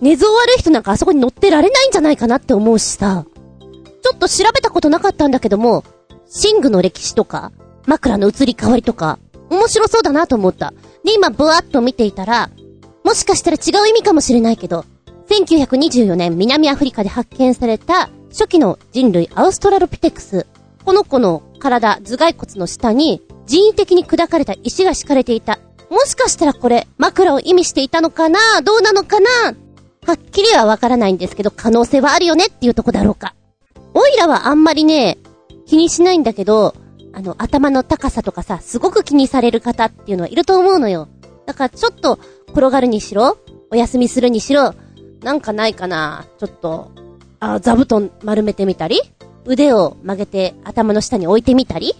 [0.00, 3.26] 寝相悪い人なんかあそこに乗ってられないんじゃないかなって思うしさ。
[3.60, 5.82] ちょっと調べたことなかったんだけども、
[6.44, 7.50] 寝具の歴史とか、
[7.86, 9.18] 枕の移り変わりとか、
[9.50, 10.72] 面白そうだなと思った。
[11.04, 12.50] で、今、ブワーっと見ていたら、
[13.02, 14.84] もしかしたら違う意味かもしれないけど、
[15.28, 20.46] 1924年南アフリカで発見された初期の人類アウストラロピテクス。
[20.84, 25.58] この子の体、頭蓋骨の下に人為的に砕かれた石が敷かれていた。
[25.90, 28.38] もしかしたらこれ、枕を意味していたのかな？
[28.62, 29.28] どうなのかな？
[30.06, 33.34] はっきりはわからないんですけど、可能性はあるよねっていうとこだろうか。
[33.94, 35.18] オイラはあんまりね、
[35.66, 36.74] 気にしないんだけど、
[37.12, 41.08] あの、頭の高さとかさ、すごく気にされる方っていうのはいると思うのよ。
[41.46, 42.18] だからちょっと、
[42.48, 43.38] 転がるにしろ、
[43.70, 44.74] お休みするにしろ、
[45.22, 46.26] なんかないかな？
[46.38, 46.90] ちょっと、
[47.40, 49.00] あ、座布団丸めてみたり
[49.44, 51.94] 腕を曲げて頭の下に置いてみたり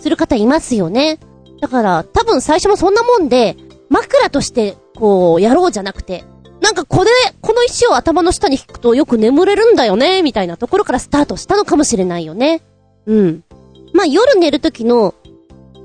[0.00, 1.18] する方いますよね。
[1.60, 3.56] だから、多分最初もそんなもんで、
[3.88, 6.24] 枕として、こう、やろうじゃなくて、
[6.60, 12.62] なんかこれ、この石を頭の下に引くとよく眠れるんだよね、みたいなところからスタートしたのかもしれないよね。
[13.06, 13.44] うん。
[13.92, 15.14] まあ、夜寝る時の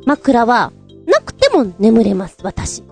[0.06, 0.72] 枕は、
[1.06, 2.84] なくても眠れます、私。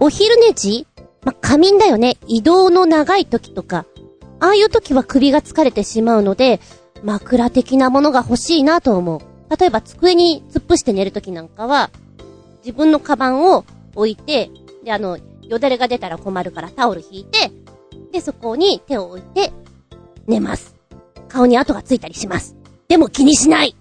[0.00, 0.86] お昼寝時
[1.24, 2.16] まあ、仮眠だよね。
[2.26, 3.86] 移動の長い時とか。
[4.40, 6.60] ああいう時は首が疲れてしまうので、
[7.04, 9.20] 枕的なものが欲しいなと思う。
[9.56, 11.90] 例えば机に突っ伏して寝る時なんかは、
[12.64, 14.50] 自分のカバンを置いて、
[14.84, 17.50] で、あの、よだれが出たら困るからタオル引いて、
[18.12, 19.52] で、そこに手を置いて、
[20.26, 20.76] 寝ます。
[21.28, 22.56] 顔に跡がついたりします。
[22.88, 23.74] でも気にしない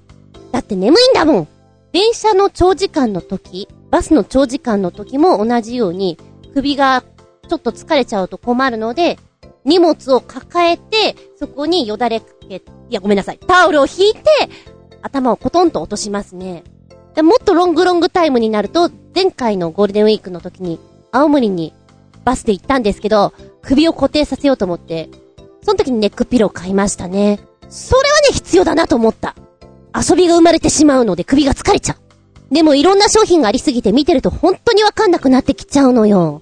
[0.52, 1.48] だって眠いんだもん
[1.92, 6.18] 電車の長時間の時、バスの長時間の時も同じように、
[6.54, 7.04] 首が
[7.50, 9.20] ちょっと疲れちゃうと困るので、
[9.66, 14.22] 荷物を抱えて、そこによだれかけ、いやごめんなさい、タオルを引いて、
[15.02, 16.64] 頭をコトンと落としますね。
[17.16, 20.80] でもっとロングロングタイムになると、前回のゴールデンウィークの時に、
[21.12, 21.74] 青森に
[22.24, 25.10] バスで行ったんですけど、首を固定させようと思って、
[25.64, 27.40] その時にネックピロー買いましたね。
[27.70, 29.36] それはね、必要だなと思った。
[29.94, 32.54] 遊びが生まれてしまうので首が疲れちゃう。
[32.54, 36.42] でもいろんな商品がありすぎて見てると本当にわかんなくなってきちゃうのよ。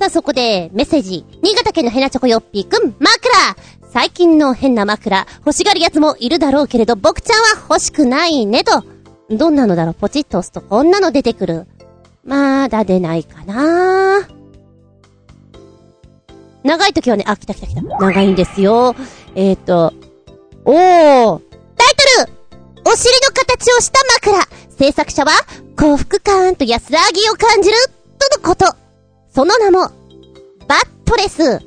[0.00, 1.24] さあそこでメッセージ。
[1.42, 3.32] 新潟県のヘナチョコヨッピーくん、枕
[3.90, 8.82] 最近の変な枕、欲しがるやつもいるだろうけれど、僕ちゃんは欲しくないねと。
[9.30, 9.94] どんなのだろう？
[9.94, 11.66] ポチッと押すとこんなの出てくる。
[12.24, 14.26] まだ出ないかな
[16.62, 17.82] 長い時はね、あ、来た来た来た。
[17.82, 18.94] 長いんですよ。
[19.34, 19.92] えーと、
[20.64, 21.40] おー。
[21.76, 21.88] タイ
[22.24, 22.32] トル
[22.86, 25.32] お尻の形をした枕制作者は、
[25.76, 27.76] 幸福感と安らぎを感じる、
[28.30, 28.74] とのこと。
[29.28, 29.88] その名も、
[30.66, 31.60] バットレス。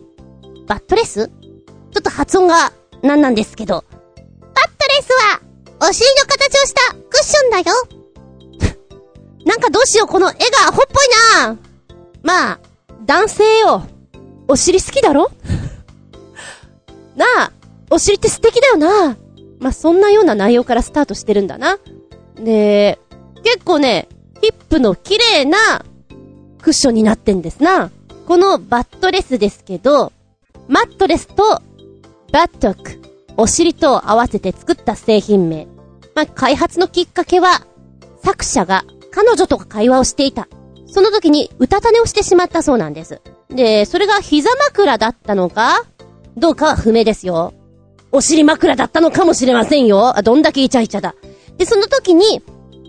[0.66, 1.28] バットレス？
[1.28, 1.32] ちょ
[2.00, 3.76] っと発音が、なんなんですけど。
[3.76, 3.84] バッ
[4.16, 5.42] トレスは、
[5.80, 7.76] お尻の形をしたクッションだよ。
[9.46, 10.38] なんかどうしよう、この絵が
[10.68, 11.58] アホっぽいな
[12.24, 12.60] まあ、
[13.06, 13.84] 男性よ。
[14.48, 15.30] お尻好きだろ？
[17.16, 17.52] なあ、
[17.90, 19.18] お尻って素敵だよな。
[19.60, 21.80] まあ、そんなような内容からスタートしてるんだな。
[22.36, 23.00] で、
[23.44, 24.08] 結構ね、
[24.42, 25.84] ヒップの綺麗な
[26.62, 27.90] クッションになってんですな。
[28.28, 30.12] このバットレスですけど、
[30.68, 31.62] マットレスと
[32.32, 33.00] バットク、
[33.38, 35.68] お尻と合わせて作った製品名。
[36.16, 37.62] まあ、開発のきっかけは、
[38.24, 40.48] 作者が彼女と会話をしていた。
[40.88, 43.22] その時に歌種をしてしまったそうなんです。
[43.50, 45.86] で、それが膝枕だったのか
[46.36, 47.54] どうかは不明ですよ。
[48.12, 50.18] お尻枕だったのかもしれませんよ。
[50.18, 51.14] あ、どんだけイチャイチャだ。
[51.58, 52.42] で、その時に、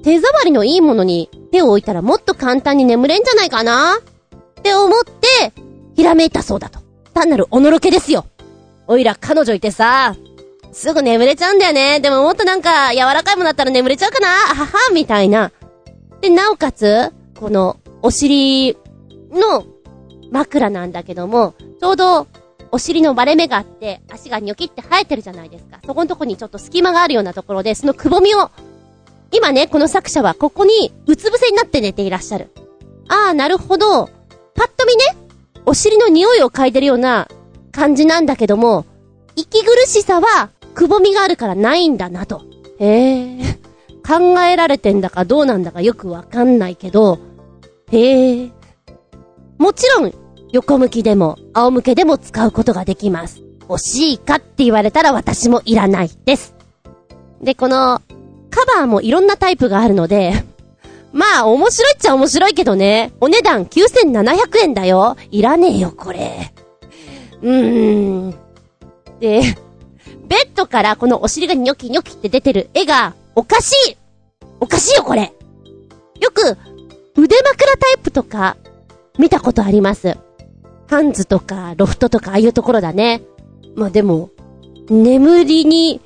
[0.03, 3.99] 手触りのいいものに手を置いたらもっと簡単に眠れんじゃないかな？
[3.99, 5.53] って思って、
[5.97, 6.79] ひらめいたそうだと。
[7.15, 8.27] 単なるおのろけですよ。
[8.87, 10.15] おいら彼女いてさ、
[10.79, 11.99] すぐ眠れちゃうんだよね。
[11.99, 15.51] でももっとなんか柔らかいものだったら眠れちゃうかなあははみたいな。
[16.21, 18.77] で、なおかつ、この、お尻
[19.33, 19.67] の
[20.31, 22.29] 枕なんだけども、ちょうど、
[22.71, 25.81] お尻の割れ目があって、足がニョキって生えてるじゃないですか。
[25.85, 28.53] そこのとこにちょっと隙間があるようなところで、そのくぼみを、
[29.33, 32.53] 今ね、この作者はここにうつ伏せになって寝ていらっしゃる。
[33.09, 34.07] ああ、なるほど。
[34.55, 35.05] パッと見ね、
[35.67, 37.27] お尻の匂いを嗅いでるような
[37.73, 38.87] 感じなんだけども、
[39.35, 42.43] 息苦しさは、くぼみがあるからないんだなと。
[42.79, 43.59] へえ。
[44.07, 47.19] 考えられてんだかどうなんだかよくわかんないけど、
[47.91, 48.53] へえ。
[49.59, 50.13] もちろん、
[50.53, 53.43] 横向きでも、仰向けでも使うことができます。
[53.69, 56.55] 欲しいかって言われたら私もいらないです。
[57.43, 58.01] で、この、
[58.49, 60.45] カバーもいろんなタイプがあるので、
[61.13, 63.11] まあ、面白いっちゃ面白いけどね。
[63.21, 65.17] お値段9700円だよ。
[65.33, 66.53] いらねえよ、これ。
[67.43, 68.35] うーん。
[69.19, 69.43] で、
[70.29, 73.97] ベッドからこのお尻がニョキニョキって出てる絵が、おかしい
[74.61, 75.33] おかしいよ、これ
[76.21, 76.59] よく、
[77.17, 78.57] 腕枕タイプとか、
[79.19, 80.17] 見たことあります。
[80.89, 83.23] ハンズとか、ロフトとか、ああいうところだね。
[83.75, 84.31] まあでも、
[84.89, 86.01] 眠りに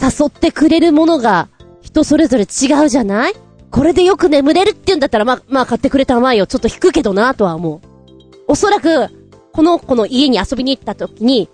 [0.00, 1.48] 誘ってくれるものが、
[1.80, 3.34] 人それぞれ違うじゃない？
[3.70, 6.46] これでよく眠れるって言うんだったら、まあ、まあ買ってくれたまえよ。
[6.46, 7.80] ちょっと引くけどな、とは思う。
[8.48, 9.08] おそらく、
[9.52, 11.48] この子の家に遊びに行った時に、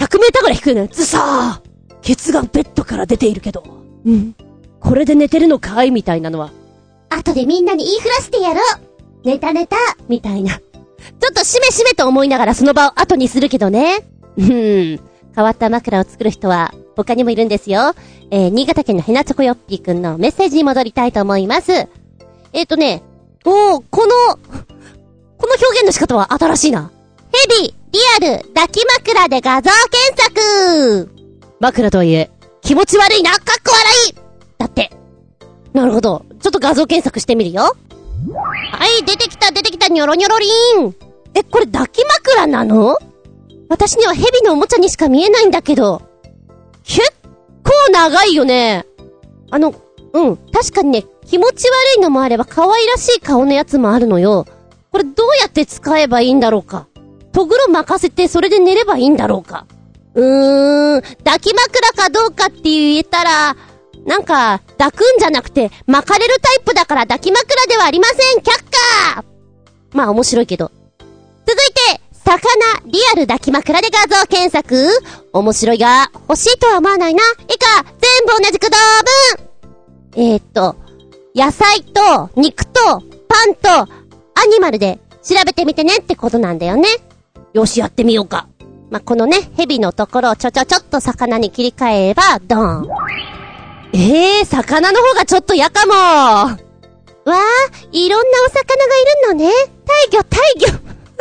[0.00, 0.88] 100メーターぐらい低いのよ。
[0.90, 3.62] ずさーケツがベッドから出ているけど。
[4.06, 4.34] うん。
[4.80, 5.90] これで寝てるのかい？
[5.90, 6.50] みたいなのは。
[7.10, 8.56] 後でみんなに言いふらしてやろう
[9.24, 9.76] 寝た寝た
[10.08, 10.58] みたいな。
[10.58, 10.62] ちょ
[11.30, 14.06] っとしめしめと思いながらその場を後にするけどね。
[14.38, 14.46] うん。
[14.46, 15.00] 変
[15.36, 17.94] わった枕を作る人は他にもいるんですよ。
[18.30, 21.72] えー、新潟県のヘナチョコヨッピーくんのメッセージに戻りたいと思います。
[21.72, 23.02] えっ、ー、とね、
[23.44, 24.12] おー、この、
[25.36, 26.90] この表現の仕方は新しいな。
[27.32, 31.10] ヘビ、リアル、抱き枕で画像検索
[31.58, 32.30] 枕とはいえ、
[32.62, 34.14] 気持ち悪いな、かっこ笑い
[34.58, 34.90] だって。
[35.72, 36.24] なるほど。
[36.40, 37.62] ちょっと画像検索してみるよ。
[37.62, 40.94] はい、出てきた、出てきた、ニョロニョロリーン。
[41.34, 42.96] え、これ抱き枕なの？
[43.68, 46.02] 私には蛇のおもちゃにしか見えないんだけど。
[46.84, 47.00] 結
[47.64, 48.84] 構長いよね。
[49.50, 49.74] あの、
[50.12, 54.46] うん、確かにね、気持ち悪いのもあれば可愛らしい顔のやつもあるのよ。
[54.90, 56.88] これどうやって使えばいいんだろうか。
[57.32, 59.66] とぐろ任せてそれで寝ればいいんだろうか。
[60.14, 63.56] うーん、抱き枕かどうかって言えたら、
[64.06, 68.50] なんか、抱くんじゃなくて、巻かれるタイプだから抱き枕ではありません却
[69.14, 69.24] 下
[69.92, 70.70] まあ面白いけど。
[71.46, 72.38] 続いて、魚、
[72.86, 74.88] リアル抱き枕で画像検索
[75.32, 77.22] 面白いが、欲しいとは思わないな。
[77.48, 78.76] 以下、全部同じく同
[80.16, 80.76] 文えー、っと、
[81.34, 82.80] 野菜と、肉と、
[83.28, 86.88] パンと、アニマルで調べてみてねってことなんだよね。
[87.52, 88.48] よし、やってみようか。
[88.90, 92.88] まあ、このね、蛇のところをちょちょちょっと魚に切り替えれば、ドン。
[93.92, 96.56] ええー、魚の方がちょっと嫌かもわ
[97.26, 97.38] あ、
[97.92, 99.50] いろんなお魚がいるのね。
[99.84, 100.78] 大魚、大魚。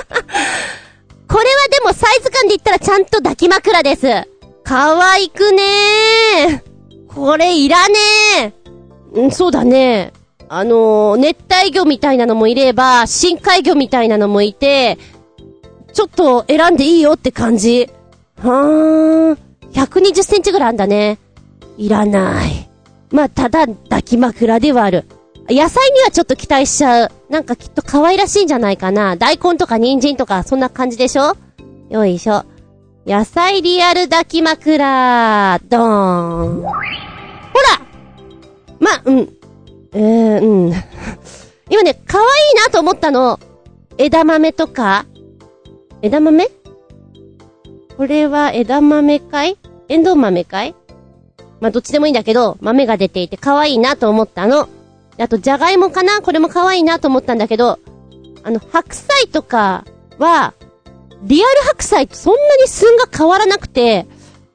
[1.28, 4.28] これはでもサイズ感で言ったらちゃんと抱き枕です。
[4.64, 7.14] かわいくねー。
[7.14, 9.28] これいらねー。
[9.28, 10.14] ん、そうだね。
[10.48, 14.98] あのー、熱帯魚みたいなのもいれば、深海魚みたいなのもいて、
[15.94, 17.90] ちょっと選んでいいよって感じ。
[18.38, 19.38] はーん。
[19.74, 21.20] 120センチぐらいあんだね。
[21.78, 22.70] いらない。
[23.12, 25.06] まあ、ただ、抱き枕ではある。
[25.50, 27.12] 野菜にはちょっと期待しちゃう。
[27.30, 29.16] なんかきっと可愛らしいんじゃないかな。
[29.16, 31.36] 大根とか人参とか、そんな感じでしょ？
[31.90, 32.46] よいしょ。
[33.08, 36.62] 野菜リアル抱き枕、ドーン。
[36.62, 36.72] ほら
[38.80, 39.30] ま、うん。
[39.94, 40.74] えー、うん。
[41.72, 42.28] 今ね、可愛い
[42.66, 43.40] なと思ったの。
[43.98, 45.06] 枝豆とか
[46.02, 46.50] 枝豆？
[47.98, 49.58] これは枝豆かい？
[49.90, 50.76] エンドウ豆かい？
[51.60, 54.70] まあ、どっちでもいいんだけど、豆が出ていて可愛いなと思ったの。
[55.20, 56.22] あと、じゃがいもかな？
[56.22, 57.80] これも可愛いなと思ったんだけど、
[58.44, 59.84] あの、白菜とか
[60.18, 60.54] は、
[61.24, 64.06] リアル白菜とそんなに寸が変わらなくて、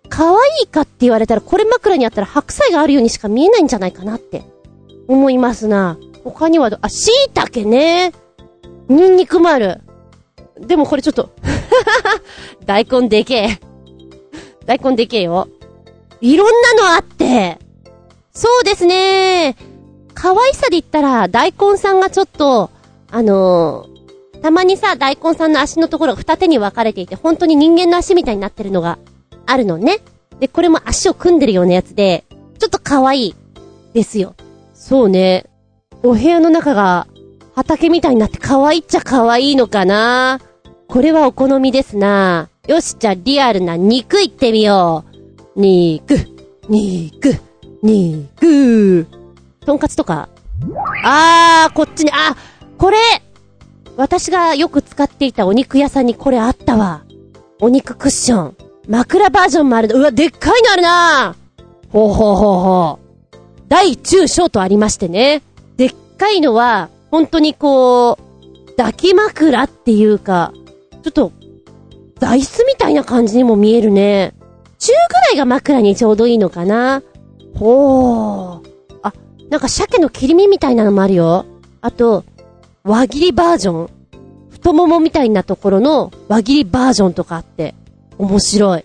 [0.08, 4.44] 可愛いかって言われたら、これ枕にあったら白菜があるようにしか見えないんじゃないかなって、
[5.06, 5.98] 思いますな。
[6.24, 8.14] 他にはあ、椎茸ね。
[8.88, 9.82] ニンニクもある。
[10.58, 11.30] でもこれちょっと
[12.64, 13.60] 大根でけえ。
[14.66, 15.48] 大根でけえよ。
[16.20, 17.58] いろんなのあって、
[18.32, 19.56] そうですね。
[20.14, 22.70] 可愛さで言ったら、大根さんがちょっと、
[23.10, 28.98] あのー、たまにさ、大根さんの足のところが二手に分かれていて、本当に人間の足みたいになってるのが
[29.46, 29.98] あるのね。
[30.40, 32.24] で、これも足を組んでるようなやつで、
[32.58, 33.34] ちょっと可愛い。
[33.94, 34.34] ですよ。
[34.74, 35.46] そうね。
[36.02, 37.06] お部屋の中が
[37.54, 40.40] 畑みたいになって可愛いっちゃ可愛いのかな？
[40.88, 42.48] これはお好みですな。
[42.66, 45.04] よし、じゃあリアルな肉いってみよ
[45.56, 45.60] う。
[45.60, 46.16] 肉、
[46.68, 47.36] 肉、
[47.82, 49.06] 肉。
[49.64, 50.28] とんかつとか？
[51.04, 52.36] あー、こっちに、あ、
[52.78, 52.98] これ
[53.96, 57.04] 私がよく使っていたお肉屋さんにこれあったわ。
[57.60, 58.56] お肉クッション。
[58.88, 59.96] 枕バージョンもあるの。
[59.96, 61.36] うわ、でっかいのあるな
[61.90, 63.38] ほうほうほうほう。
[63.68, 65.42] 大中小とありましてね。
[65.76, 70.52] でっかいのは、本当にこう、抱き枕っていうか、
[71.04, 71.30] ちょっと、
[72.18, 74.34] 座椅子みたいな感じにも見えるね。
[74.80, 77.04] 中ぐらいが枕にちょうどいいのかな。
[77.56, 78.68] ほー。
[79.04, 79.12] あ、
[79.48, 81.44] なんか鮭の切り身みたいなのもあるよ。
[81.82, 82.24] あと、
[82.82, 83.90] 輪切りバージョン。
[84.50, 87.76] 太ももみたいなところの輪切りバージョンとかあって、
[88.18, 88.84] 面白い。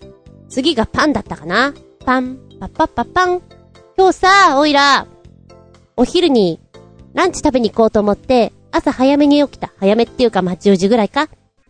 [0.50, 1.74] 次がパンだったかな
[2.06, 3.42] パン、パッパッパッパン。
[3.98, 5.08] 今日さ、おいら、
[5.98, 6.60] お昼に
[7.14, 9.72] ランチ食べに行こうと思って、朝早めに起きた。
[9.78, 11.28] 早めっていうか、まあ、10時ぐらいか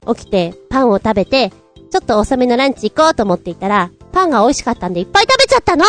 [0.08, 1.52] 起きて、パンを食べて、
[1.92, 5.86] ちょっと遅めのランチ行こうと思っていたら、パンが美味しかったんでいっぱい食べちゃったの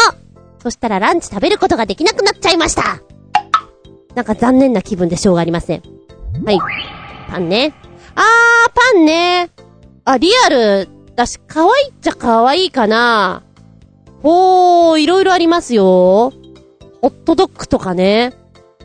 [0.63, 3.03] そしたらランチ食べることができなくなっちゃいました
[4.15, 5.83] なんか残念な気分でしょうがありません。
[6.45, 6.59] はい。
[7.29, 7.73] パンね。
[8.17, 9.51] あー、パンね。
[10.05, 13.43] あ、リアルだし、可愛いっちゃ可愛いかな。
[14.23, 16.33] ほー、いろいろありますよ。
[17.01, 18.35] ホットドッグとかね。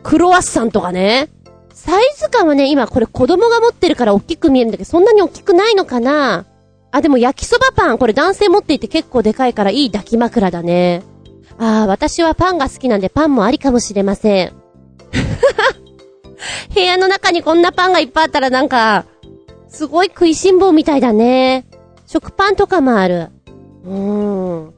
[0.06, 1.30] クロワッサンとかね。
[1.74, 6.46] サイズ感はね、今これ子供が持ってるから大きく見えるんだけど、そんなに大きくないのかな
[6.92, 11.02] あ、でも焼きそばパン、これ男性持っていて結構でかいからいい抱き枕だね。
[11.58, 14.52] ああ、私はパンが好きなんでパンもありかもしれません。
[16.72, 19.06] 部屋の中にこんなパンがいっぱいあったらなんか、
[19.68, 21.66] すごい食いしん坊みたいだね。
[22.06, 23.30] 食パンとかもある。
[23.84, 23.92] うー
[24.68, 24.74] ん。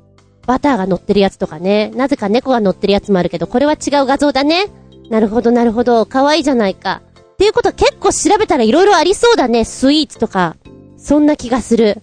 [0.47, 1.93] バターが乗ってるやつとかね。
[1.95, 4.69] なぜか猫が乗ってるやつもあるけど、これは違う画像だね。
[5.11, 6.07] なるほど、なるほど。
[6.07, 7.03] 可愛いじゃないか。
[7.33, 9.65] っていうことは結構調べたら色々ありそうだね。
[9.65, 10.57] スイーツとか。
[10.97, 12.03] そんな気がする。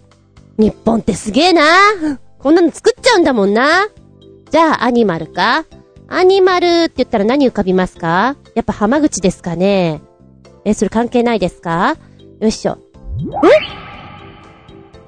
[0.58, 1.62] 日本ってすげえな。
[2.40, 3.88] こんなの作っちゃうんだもんな。
[4.50, 5.66] じゃあ、アニマルか
[6.08, 8.38] アニマルって言ったら何浮かびますか？
[8.54, 10.02] やっぱ浜口ですかね
[10.64, 11.98] え、それ関係ないですか？
[12.40, 12.78] よいしょ。
[13.18, 13.24] え？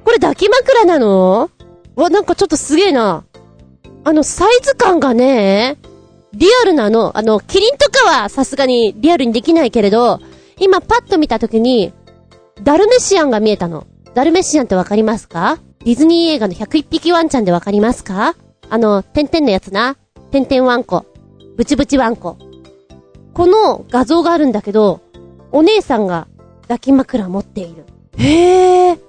[0.04, 1.50] これ抱き枕なの？
[1.96, 3.26] わ、なんかちょっとすげえな。
[4.04, 5.78] あの、サイズ感がね、
[6.34, 7.18] リアルなの。
[7.18, 10.20] あの、キリンとかはさすがにリアルにできないけれど、
[10.60, 11.94] 今パッと見たときに、
[12.64, 13.86] ダルメシアンが見えたの。
[14.14, 15.60] ダルメシアンってわかりますか？
[15.86, 18.36] ディズニー映画の101匹ワンちゃんでわかりますか？
[18.70, 19.96] あの、てんてんのやつな。
[20.32, 21.06] てんてんワンコ。
[21.56, 22.38] ブチブチワンコ。
[23.34, 25.02] この画像があるんだけど、
[25.52, 26.28] お姉さんが
[26.64, 27.86] 抱き枕持っている。
[28.18, 29.00] へえ、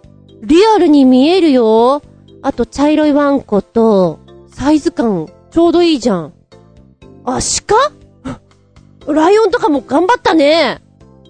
[0.42, 2.02] リアルに見えるよ。
[2.42, 4.20] あと茶色いワンコと、
[4.52, 6.34] サイズ感ちょうどいいじゃん。
[7.36, 7.40] あ、
[9.04, 9.12] 鹿？
[9.12, 10.80] ライオンとかも頑張ったね。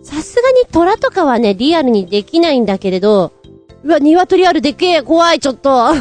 [0.04, 3.32] さすがに虎とかはね、リアルにできないんだけれど、
[3.82, 5.88] うわ、鶏あるでけえ、怖い、ちょっと。
[5.88, 5.92] あ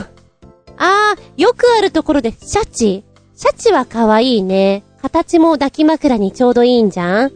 [0.77, 3.03] ー、よくあるところで、シャチ？
[3.35, 4.83] シャチは可愛いね。
[5.01, 7.31] 形も抱き枕にちょうどいいんじゃん？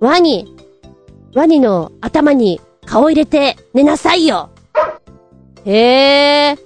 [0.00, 0.54] ワニ。
[1.34, 4.50] ワニの頭に顔入れて寝なさいよ。
[5.64, 6.58] へえ、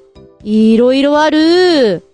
[0.42, 2.04] いろいろある。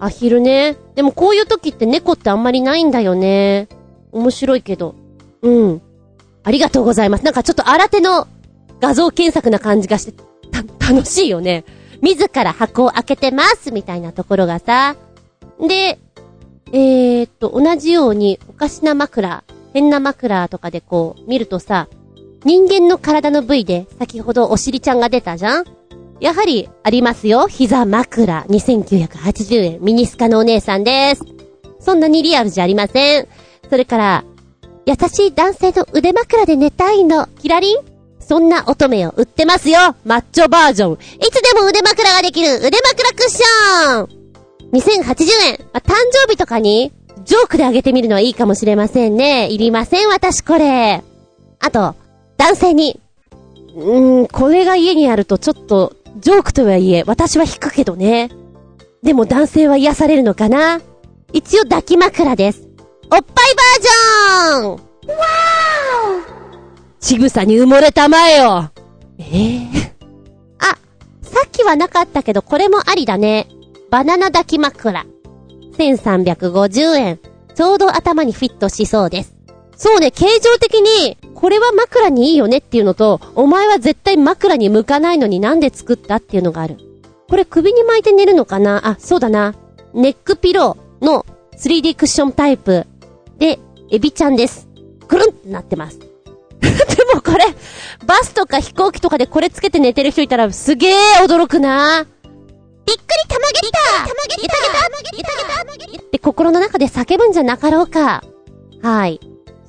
[0.00, 0.76] アヒルね。
[0.94, 3.68] でもこういう時って猫ってあんまりないんだよね。
[4.12, 4.94] 面白いけど。
[5.42, 5.82] うん。
[6.42, 7.24] ありがとうございます。
[7.24, 8.26] なんかちょっと新手の
[8.80, 11.64] 画像検索な感じがして、た、楽しいよね。
[12.00, 14.96] 自ら箱を開けてますみたいなところがさ。
[15.60, 15.98] で、
[16.72, 21.88] えー、っと、同じようにおかしな枕、変な枕とかでこう見るとさ、
[22.44, 25.64] 人間の体の部位で先ほどお尻ちゃんが出たじゃん？
[26.20, 27.48] やはりありますよ。
[27.48, 29.80] 膝枕2980円。
[29.80, 31.24] ミニスカのお姉さんです。
[31.80, 33.28] そんなにリアルじゃありません。
[33.68, 34.24] それから、
[34.86, 37.26] 優しい男性の腕枕で寝たいの。
[37.26, 37.78] キラリン
[38.20, 40.92] そんな乙女を売ってますよマッチョバージョン。
[40.92, 40.96] い
[41.32, 44.08] つでも腕枕ができる腕枕クッション
[44.72, 46.92] !2080 円、まあ、誕生日とかに、
[47.24, 49.48] ジョークであげてみるのはいいかもしれませんね。
[49.50, 51.02] いりません、私これ。
[51.58, 51.96] あと、
[52.36, 53.00] 男性に、
[53.74, 58.30] うーん、これが家にあるとちょっと、ジョークとはいえ、私は引くけどね。
[59.02, 60.80] でも男性は癒されるのかな？
[61.32, 62.68] 一応抱き枕です。
[63.04, 64.80] おっぱいバージョンわー
[67.00, 68.70] ちぐさに埋もれたまえよ
[69.18, 69.92] ええー、
[70.58, 70.78] あ、
[71.22, 73.48] さっきはなかったけど、これもありだね。
[73.90, 75.06] バナナ抱き枕。
[75.76, 77.18] 1350円。
[77.54, 79.34] ちちょうど頭にフィットしそうです。
[79.82, 86.76] そうね、形状的に、これは枕にいいよねっていうのと、お前は絶対枕に向かないのになんで作ったっていうのがある。
[87.30, 88.86] これ首に巻いて寝るのかな？
[88.86, 89.54] あ、そうだな。
[89.94, 91.24] ネックピローの
[91.56, 92.86] 3D クッションタイプ
[93.38, 93.58] で、
[93.90, 94.68] エビちゃんです。
[95.08, 95.98] くるんってなってます。
[96.60, 96.66] で
[97.14, 97.46] もこれ、
[98.04, 108.22] バスとか飛行機とかでこれつけて寝てる人いたらすげえ驚くなびっくりたまげたたまげたたまげたたまげたって心の中で叫ぶんじゃなかろうか。
[108.82, 109.20] はい。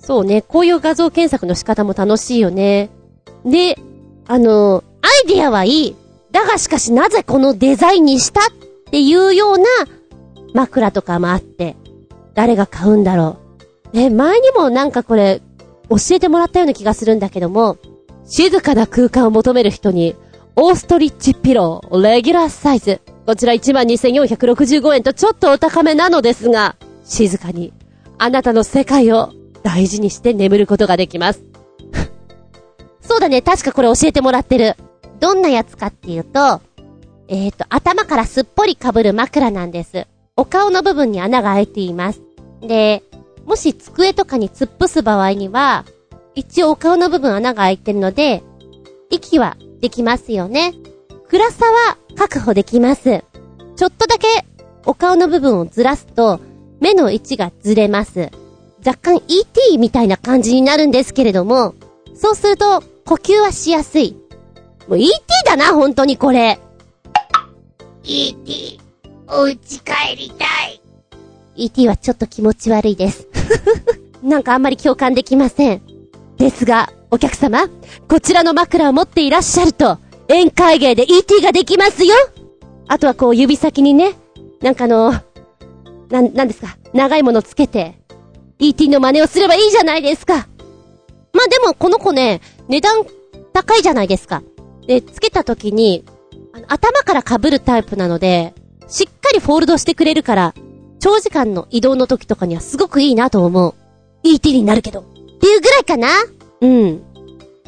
[0.02, 2.90] そうね、こういう画像検索の仕方も楽しいよね。
[3.46, 3.78] で、
[4.28, 5.96] あの、アイディアはいい。
[6.32, 8.44] だがしかしなぜこのデザインにしたっ
[8.90, 9.66] ていうような
[10.54, 11.76] 枕とかもあって、
[12.34, 13.38] 誰が買うんだろ
[13.94, 14.00] う。
[14.00, 15.42] え、前にもなんかこれ、
[15.90, 17.78] 教えてもらったような気がするんだけども、
[18.26, 20.16] 静かな空間を求める人に、
[20.56, 23.02] オーストリッチピロー、レギュラーサイズ。
[23.26, 27.72] こちら12,465円とちょっとお高めなのですが、静かに、
[28.18, 29.32] あなたの世界を
[29.64, 31.44] 大事にして眠ることができます。
[33.02, 34.76] そうだね、確かこれ教えてもらってる。
[35.20, 36.62] どんなやつかっていうと、
[37.28, 40.08] えっ、と、頭からすっぽり被る枕なんです。
[40.36, 42.22] お顔の部分に穴が開いています。
[42.62, 43.04] で、
[43.46, 45.86] もし机とかに突っ伏す場合には、
[46.36, 48.44] 一応お顔の部分穴が開いてるので、
[49.10, 50.74] 息はできますよね。
[51.30, 53.24] 暗さは確保できます。
[53.76, 54.28] ちょっとだけ
[54.86, 56.40] お顔の部分をずらすと、
[56.80, 58.32] 目の位置がずれます。
[58.86, 61.76] 若干 ET みたいな感じになるんですけれども、
[62.16, 64.16] そうすると呼吸はしやすい。
[64.88, 65.12] もう ET
[65.46, 66.60] だな、本当にこれ。
[68.04, 68.80] E.T.
[69.28, 70.82] お家帰りたい。
[71.56, 73.28] ET はちょっと気持ち悪いです。
[74.24, 75.82] なんかあんまり共感できません。
[76.38, 77.68] ですが、お客様、
[78.08, 82.16] こちらの枕を持っていらっしゃると、宴会芸で ET ができますよ
[82.88, 84.14] あとはこう指先にね、
[84.62, 85.14] なんかあの、
[86.10, 88.01] なん、なんですか、長いものつけて、
[88.62, 90.48] ET の真似をすればいいじゃないですか。
[91.34, 93.04] まあでもこの子ね、値段
[93.54, 94.44] 高いじゃないですか。
[94.86, 96.06] で、つけた時に、
[96.68, 98.54] 頭から被るタイプなので、
[98.88, 100.54] しっかりフォールドしてくれるから、
[101.00, 103.74] 長時間の移動の時とかにはすごくいいなと思う。
[104.24, 105.00] ET になるけど。
[105.00, 105.04] っ
[105.40, 106.08] ていうぐらいかな
[106.62, 107.02] うん。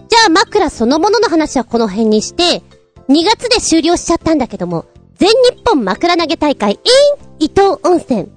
[0.07, 2.61] じゃあ枕そのものの話はこの辺にして、
[3.09, 4.85] 2月で終了しちゃったんだけども、
[5.15, 6.79] 全日本枕投げ大会 in
[7.39, 8.29] 伊東温泉。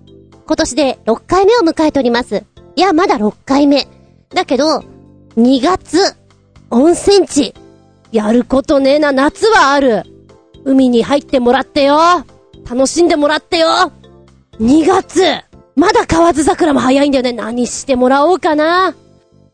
[0.46, 2.44] 今年で6回目を迎えております。
[2.76, 3.88] いや、まだ6回目。
[4.30, 4.84] だけど、
[5.36, 5.98] 2月、
[6.70, 7.54] 温泉地。
[8.12, 10.04] やることねえな、夏はある。
[10.64, 11.98] 海に入ってもらってよ。
[12.68, 13.68] 楽しんでもらってよ。
[14.60, 15.22] 2月
[15.74, 17.32] まだ河津桜も早いんだよね。
[17.32, 18.94] 何してもらおうかな。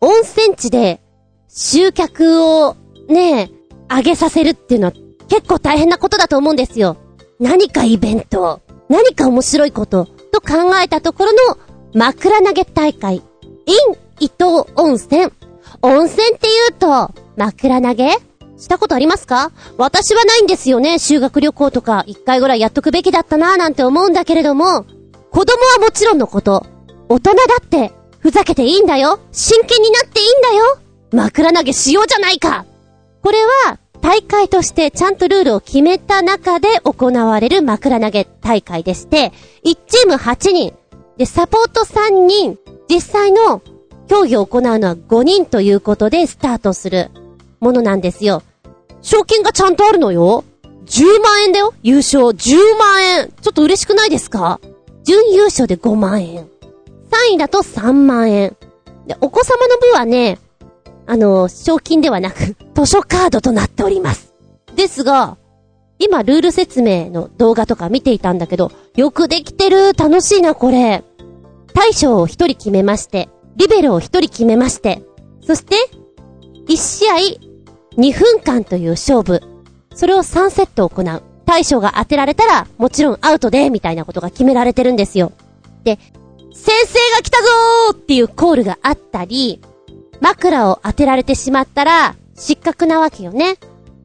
[0.01, 1.01] 温泉地で、
[1.49, 2.77] 集客を、
[3.09, 3.51] ねえ、
[3.95, 4.93] 上げさせるっていうのは
[5.29, 6.97] 結構大変なことだと思うんですよ。
[7.41, 11.59] 何かイベント、何か面白いこと、と考えたところの
[11.95, 13.23] 枕投げ大会、in
[14.19, 15.31] 伊東温泉。
[15.83, 18.17] 温泉って言うと、枕投げ？
[18.59, 19.51] したことありますか？
[19.77, 20.99] 私はないんですよね。
[20.99, 24.85] 修学旅行とか一回ぐらいやっとくべきだったなぁなんて思うんだけれども、
[25.31, 26.65] 子供はもちろんのこと、
[27.09, 29.19] 大人だって、ふざけていいんだよ。
[29.33, 30.79] 真剣になっていいんだよ。
[31.13, 32.65] 枕投げしようじゃないか。
[33.23, 39.33] これは、大会としてちゃんとルールを決めた中で行われる枕投げ大会でして、
[39.65, 40.75] 1チーム8人、
[41.17, 42.59] で、サポート3人、
[42.91, 43.63] 実際の
[44.09, 47.11] 競技を行うのは5人ということでスタートする
[47.61, 48.43] ものなんですよ。
[49.01, 50.45] 賞金がちゃんとあるのよ。
[50.87, 54.61] 10万円だよ優勝10万円ちょっと嬉しくないですか？
[55.05, 56.49] 準優勝で5万円。
[57.11, 58.57] 3位だと3万円。
[59.07, 60.39] で、お子様の部はね、
[61.07, 64.33] あの、賞金ではなく、 図書カードとなっております。
[64.77, 65.37] ですが、
[65.99, 71.05] 今、ルール説明の動画とか見ていたんだけど、よくできてる楽しいな、これ。
[71.75, 75.03] 大将を一人決めまして、リベルを一人決めまして、
[75.47, 75.77] そして、
[76.67, 77.15] 一試合、
[77.97, 79.43] 2分間という勝負。
[79.95, 81.23] それを3セット行う。
[81.45, 85.33] 大将が当てられたら、もちろんアウトで、みたいなことが決められてるんですよ。
[85.85, 85.99] で、
[86.53, 89.61] 先生が来たぞーっていうコールがあったり、
[90.23, 93.57] 枕を当てられてしまったら、失格なわけよね。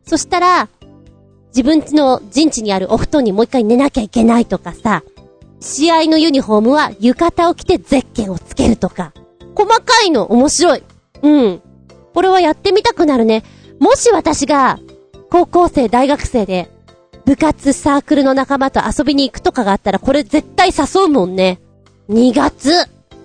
[0.06, 0.68] そしたら、
[1.50, 5.04] 自分家の陣地にあるお布団にもう一回寝なきゃいけないとかさ、
[5.60, 9.14] 試合のユニフォームは浴衣を着てゼッケンをつけるとか。
[9.56, 10.84] 細かいの面白い。
[11.22, 11.62] うん。
[12.14, 13.44] これはやってみたくなるね。
[13.80, 14.80] もし私が、
[15.30, 16.70] 高校生、大学生で、
[17.26, 21.60] 部活、サークルの仲間と遊びに行くとかがあったら、これ絶対誘うもんね。
[22.10, 22.72] 2月。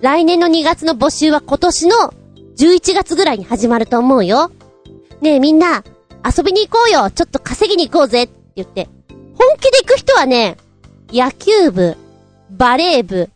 [0.01, 2.13] 来年の2月の募集は今年の
[2.57, 4.51] 11月ぐらいに始まると思うよ。
[5.21, 5.83] ねえみんな、
[6.25, 8.87] 遊びに行こうよちょっと稼ぎに行こうぜって言って。
[9.35, 10.57] 本気で行く人はね、
[11.11, 11.97] 野球部、
[12.51, 13.29] バレー部、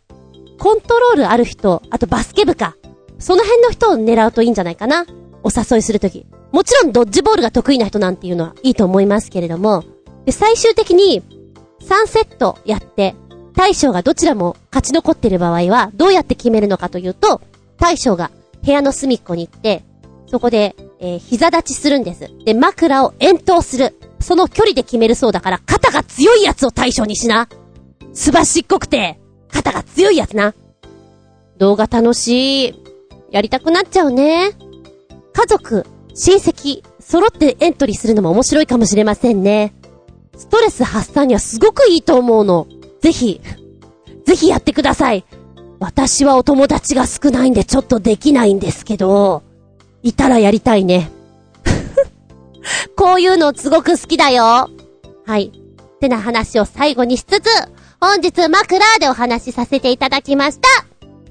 [0.58, 2.76] コントロールある人、あとバスケ部か。
[3.18, 5.06] その辺の人を狙うといいんじゃないかな。
[5.42, 6.26] お誘いするとき。
[6.52, 9.84] もちろんドッジボールが得意な人なんていうのはいいと思いますけれども、
[10.24, 11.22] で、最終的に
[11.82, 13.14] 3セットやって、
[13.54, 17.40] 大将がどちらも勝ち残ってる場合は、どうやって決めるのかというと、
[17.78, 18.30] 大将が
[18.64, 19.84] 部屋の隅っこに行って、
[20.26, 22.28] そこで、えー、膝立ちするんです。
[22.44, 23.96] で、枕を遠投する。
[24.20, 27.48] その距離で決めるそうだから、肩が強いやつを対象にしな。
[28.12, 29.18] すばしっこくて、
[29.50, 30.54] 肩が強いやつな。
[31.56, 32.74] 動画楽しい。
[33.30, 34.50] やりたくなっちゃうね。
[35.32, 39.74] 家族、親戚、揃ってエントリーするのも面白いかもしれませんね。
[40.36, 42.66] ストレス発散にはすごくいいと思うの。
[43.00, 43.40] ぜひ、
[44.26, 45.24] ぜひやってください。
[45.80, 49.42] 私はお友達が少ないんでちょっとできないんですけど、
[50.02, 51.10] いたらやりたいね。
[52.96, 54.68] こういうのすごく好きだよ。
[55.26, 55.52] はい。
[55.52, 57.48] ってな話を最後にしつつ、
[58.00, 60.68] 本日枕でお話しさせていただきました。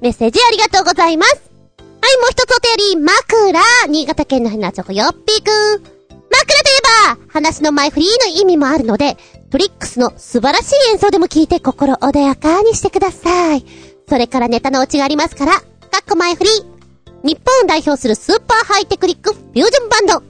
[0.02, 1.34] メッセージありがとうございます。
[1.34, 5.98] はい、もう一つお便り、枕新潟県のなチョコよっぴーくん。
[6.30, 9.18] 枕といえば、話の前フリーの意味もあるので、
[9.50, 13.66] トリックスの素晴らしい演奏でも聞いて心穏やかにしてください。
[14.10, 15.64] それからネタのオチがありますから、かっ
[16.08, 16.78] こ前フリー。
[17.24, 20.14] 日本を代表するスーパーハイテクニックフュージョンバンド。
[20.14, 20.26] かっこ、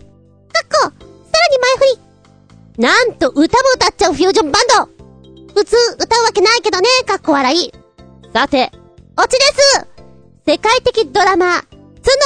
[0.80, 2.82] さらに前フリー。
[2.82, 5.53] なんと歌も歌っちゃうフュージョンバンド。
[5.53, 7.71] 普通歌うわけないけどね、かっこ笑い。
[8.34, 8.71] さて、
[9.15, 9.88] オチです
[10.47, 11.67] 世界的ドラマ、角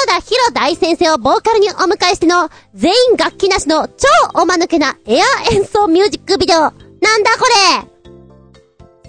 [0.08, 6.60] 田博大先生をボーカルにお迎えしての、全員楽器なしの超おまぬけなエア演奏ミュージックビデオ。
[6.60, 6.74] なん
[7.24, 7.45] だこ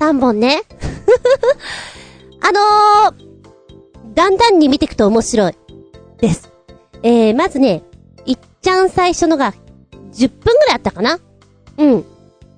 [0.01, 0.63] れ !3 本ね。
[2.45, 5.55] あのー、だんだんに見ていくと面白い。
[6.19, 6.51] です。
[7.03, 7.83] えー、まずね、
[8.27, 9.55] いっちゃん最初のが、
[10.13, 11.19] 10分ぐらいあったかな？
[11.79, 12.05] うん。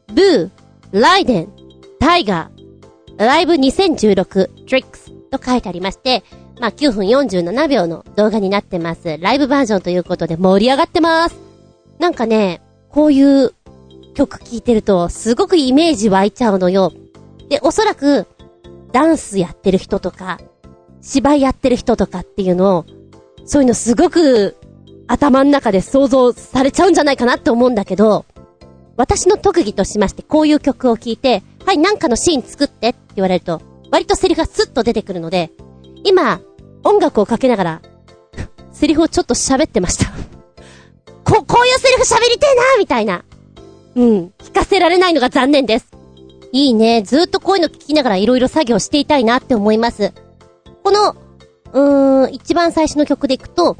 [0.08, 0.50] ブー、
[0.92, 1.48] ライデン、
[2.00, 6.24] タイガー、ライブ2016、トリックスと書いてありまして、
[6.60, 9.18] まあ、9分47秒の動画になってます。
[9.18, 11.36] ライブバージョンということで盛り上がってます。
[11.98, 12.60] なんかね、
[12.90, 13.54] こういう
[14.14, 16.92] 曲聴いてると、すごくイメージ湧いちゃうのよ。
[17.48, 18.26] で、おそらく、
[18.94, 20.38] ダンスやってる人とか、
[21.02, 22.84] 芝居やってる人とかっていうのを、
[23.44, 24.56] そういうのすごく
[25.08, 28.24] 頭の中で想像されちゃうんじゃないかなって思うんだけど、
[28.96, 35.50] 私の特技としまして、こういう曲を聴いて、はい、なんかのシーン作ってって言われると、割とセリフがスッと出てくるので、
[36.04, 36.40] 今、
[36.84, 37.82] 音楽をかけながら、
[38.70, 40.12] セリフをちょっと喋ってました
[41.24, 43.24] こ、こういうセリフ喋りてえなみたいな。
[43.96, 44.32] うん。
[44.38, 46.03] 聞かせられないのが残念です。
[46.54, 47.02] いいね。
[47.02, 50.12] ずっとこういうの聞きながら色々作業していたいなって思います。
[50.84, 51.16] この、
[51.72, 53.76] うーん、一番最初の曲でいくと、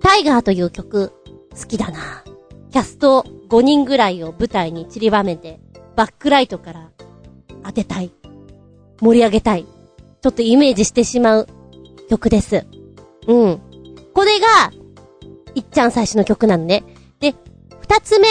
[0.00, 1.12] タイガーという曲、
[1.54, 2.24] 好きだな。
[2.72, 5.60] キャスト5人ぐらいを舞台に散りばめて、
[5.94, 6.88] バックライトから
[7.62, 8.10] 当てたい。
[9.02, 9.66] 盛り上げたい。
[10.22, 11.48] ちょっとイメージしてしまう
[12.08, 12.64] 曲です。
[13.26, 13.60] うん。
[14.14, 14.72] これが、
[15.54, 16.82] いっちゃん最初の曲なのね。
[17.20, 17.34] で、
[17.78, 18.28] 二つ目、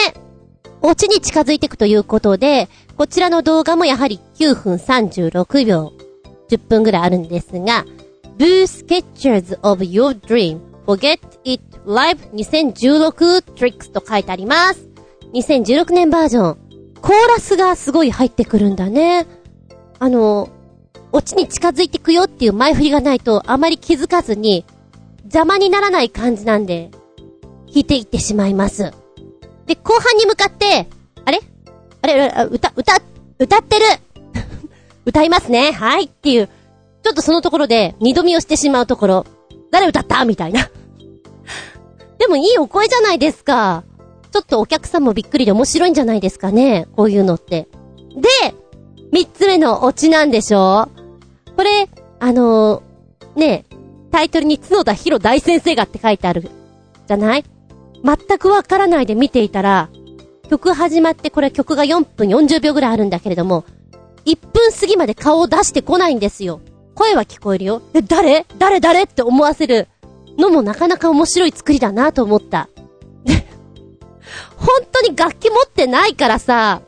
[0.81, 2.67] オチに近づいていくということで、
[2.97, 5.91] こちらの動画もやはり9分36秒、
[6.49, 7.85] 10分ぐらいあるんですが、
[8.37, 14.87] Blue Sketches of Your Dream Forget It Live 2016 Tricks と書いてあります。
[15.33, 16.57] 2016年バージョン。
[17.01, 19.27] コーラスがすごい入ってくるんだね。
[19.99, 20.49] あの、
[21.11, 24.65] オチに近づいてくよっていう前振りがないとあまり気づかずに
[25.23, 26.91] 邪魔にならない感じなんで、
[27.67, 28.93] 弾いていってしまいます。
[29.65, 30.87] で、後半に向かって、
[32.05, 33.01] あれ歌、歌、
[33.39, 33.85] 歌ってる
[35.05, 35.71] 歌いますね。
[35.71, 36.03] はい。
[36.03, 36.47] っていう、
[37.01, 39.25] ちょっとそのところで二度見をしてしまうところ、
[39.71, 40.23] 誰歌った？
[40.23, 40.69] みたいな
[42.19, 43.83] でもいいお声じゃないですか。
[44.31, 46.87] ちょっとお客さんもびっくりで面白いんじゃないですかね。
[46.95, 47.67] こういうのって。
[48.15, 48.53] で、
[49.11, 50.89] 三つ目のオチなんでしょ
[51.55, 51.89] これ、
[52.19, 53.65] あのー、ね
[54.11, 56.51] タイトルに角田博大先生がって書いてある。
[57.07, 57.45] じゃない？
[58.03, 59.89] 全くわからないで見ていたら、
[60.45, 63.65] 曲始まってこれ曲が4分40秒ぐらいあるんだけれども、
[64.25, 66.61] 1分過ぎまで顔を出してこないんですよ。
[66.95, 67.81] 声は聞こえるよ。
[67.93, 68.45] え、誰？
[68.57, 68.79] 誰？
[68.79, 69.03] 誰？
[69.03, 69.87] って思わせる
[70.37, 72.69] のもなかなか面白い作りだなと思った。
[74.57, 76.81] 本当に楽器持ってないからさ、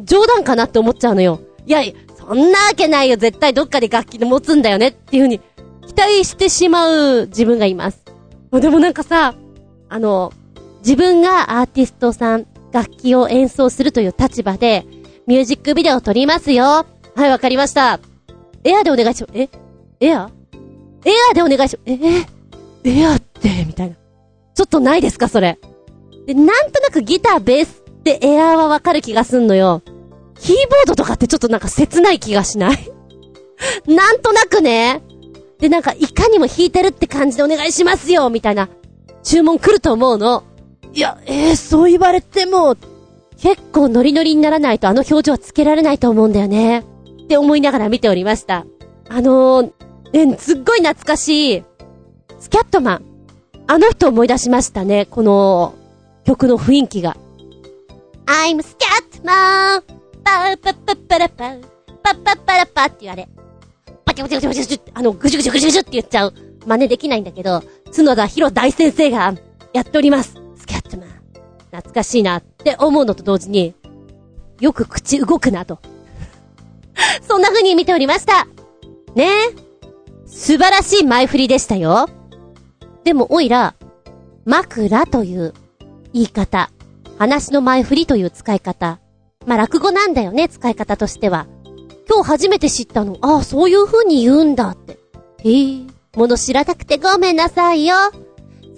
[0.00, 1.40] 冗談かなって思っちゃうのよ。
[1.66, 1.82] いや、
[2.18, 3.16] そんなわけないよ。
[3.16, 5.40] 絶対どっかで楽器で持つんだよねっていう風に
[5.86, 8.02] 期待してしまう自分がいます。
[8.52, 9.34] でもなんかさ、
[9.88, 10.32] あの、
[10.78, 14.84] 自分がアーティストさん、楽器を演奏するという立場で、
[15.28, 16.84] ミュージックビデオを撮りますよ。
[17.14, 18.00] はい、わかりました。
[18.64, 19.32] エアでお願いします。
[19.32, 19.48] え？
[20.00, 20.28] エア？
[21.04, 21.80] エアでお願いします。
[21.86, 22.26] え？
[22.84, 23.94] エアって、みたいな。
[24.56, 25.58] ちょっとないですか、それ。
[26.26, 29.82] で、なんとなくギター、ベースってエアーはわかる気がすんのよ。
[30.40, 32.90] キーボードとかってちょっとなんか切ない気がしない？
[33.86, 35.00] なんとなくね。
[35.60, 38.68] で、なんか、いかにも弾いてるって感じでお願いしますよみたいな、
[39.22, 40.42] 注文来ると思うの。
[40.94, 42.76] いや、えー、そう言われても、
[43.36, 46.84] 結構ノリノリにならないとあの表情はつけられないと思うんだよね。
[47.24, 48.64] って思いながら見ておりました。
[49.08, 51.64] あのー、ね、すっごい懐かしい、
[52.38, 53.04] スキャットマン。
[53.66, 55.74] あの人思い出しましたね、この
[56.24, 57.16] 曲の雰囲気が。
[58.26, 59.82] I'm Scatman!
[60.22, 61.60] パーパッパッパラパー、
[62.02, 63.28] パッパッパラパって言われ。
[64.04, 66.34] パチパチパチパチパチあの、ぐじゅぐじゅぐじゅぐじゅって言っちゃう。
[66.66, 67.64] 真似できないんだけど、
[67.94, 69.34] 角田博大先生が
[69.72, 70.43] やっております。
[71.74, 73.74] 懐かしいなって思うのと同時に、
[74.60, 75.80] よく口動くなと。
[77.26, 78.46] そんな風に見ておりました。
[79.16, 79.24] ね？
[79.24, 79.64] え
[80.26, 82.08] 素晴らしい前振りでしたよ。
[83.02, 83.74] でも、おいら、
[84.44, 85.52] 枕という
[86.12, 86.70] 言い方、
[87.18, 89.00] 話の前振りという使い方。
[89.46, 91.46] まあ、落語なんだよね、使い方としては。
[92.08, 93.18] 今日初めて知ったの。
[93.20, 94.98] ああ、そういう風に言うんだって。
[95.38, 95.80] へえ、
[96.14, 97.96] 物知らなくてごめんなさいよ。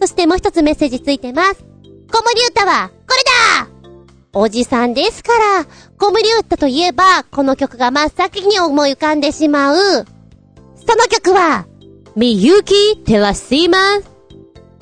[0.00, 1.75] そしてもう一つメッセージついてます。
[2.10, 3.68] 子守歌は、これだ
[4.32, 5.64] おじさんですから、
[5.98, 9.76] 子守歌といえば、この曲が真っ先に思い浮かんでしまう。
[9.76, 11.66] その曲は、
[12.14, 14.10] みゆきてらします。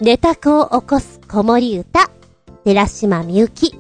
[0.01, 2.11] 寝た子を起こす子守歌、
[2.65, 3.75] 寺島みゆき。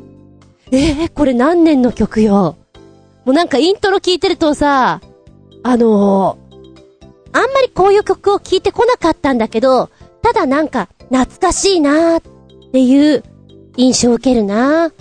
[0.71, 2.57] ええー、これ何年の曲よ。
[3.25, 5.01] もうなんかイントロ聞いてるとさ、
[5.63, 9.91] あのー、あんまりこういう曲を聴いてこなかったんだけど、
[10.23, 13.23] ただなんか懐かしいなーっていう
[13.77, 14.93] 印象を受けるな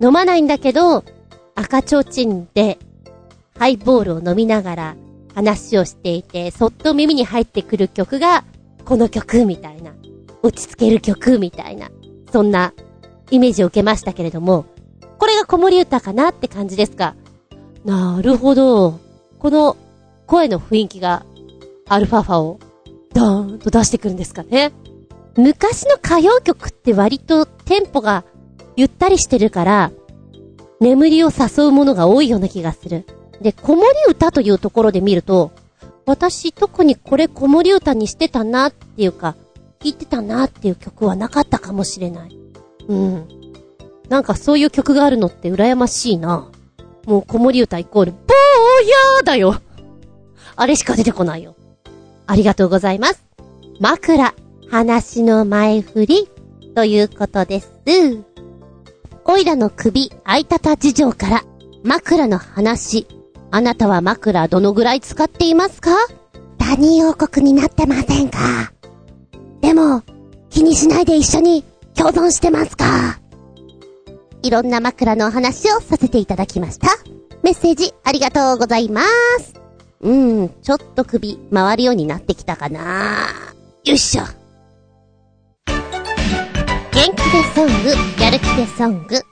[0.00, 1.04] 飲まないんだけど、
[1.54, 2.78] 赤ちょうちんで
[3.58, 4.96] ハイボールを飲みながら
[5.34, 8.44] 話をしていて、そっと耳に入ってくる曲が、
[8.84, 9.92] この曲みたいな。
[10.42, 11.88] 落ち着ける曲みたいな、
[12.32, 12.74] そんな
[13.30, 14.66] イメージを受けましたけれども、
[15.18, 17.14] これが子守歌かなって感じですか。
[17.84, 18.98] なるほど。
[19.38, 19.76] この
[20.26, 21.24] 声の雰囲気が
[21.88, 22.58] アルファファを
[23.14, 24.72] ドーンと出してくるんですかね。
[25.36, 28.24] 昔の歌謡曲って割とテンポが
[28.76, 29.90] ゆったりしてるから、
[30.80, 33.06] 眠りを誘うものが多いような気がする。
[33.40, 35.52] で、子守歌というところで見ると、
[36.06, 39.36] 私特にこれ子守歌にしてたなっていうか、
[39.80, 42.38] 聴いてたなっていう曲はなかったかもしれない。
[42.88, 43.28] うん。
[44.08, 46.50] なんかそういう曲があるのって羨ましいな。
[47.06, 49.56] もう子守歌イコール、ぼーやーだよ。
[50.54, 51.56] あれしか出てこないよ。
[52.26, 53.24] ありがとうございます。
[53.80, 54.34] 枕、
[54.72, 56.30] 話の前振り、
[56.74, 57.70] ということです。
[59.26, 61.42] おいらの首、あいたた事情から、
[61.84, 63.06] 枕の話。
[63.50, 65.90] あなたは枕どのぐらい使っていますか？
[66.56, 68.72] 他人王国になってませんか？
[69.60, 70.04] でも、
[70.48, 71.64] 気にしないで一緒に
[71.94, 73.20] 共存してますか？
[74.40, 76.88] いろんな枕のお話をさせていただきました。
[77.42, 79.02] メッセージありがとうございま
[79.38, 79.52] す。
[80.00, 80.10] う
[80.44, 83.28] ん、ちょっと首回るようになってきたかな
[83.84, 84.22] よいしょ。
[86.92, 89.22] 元気でソング、やる気でソング。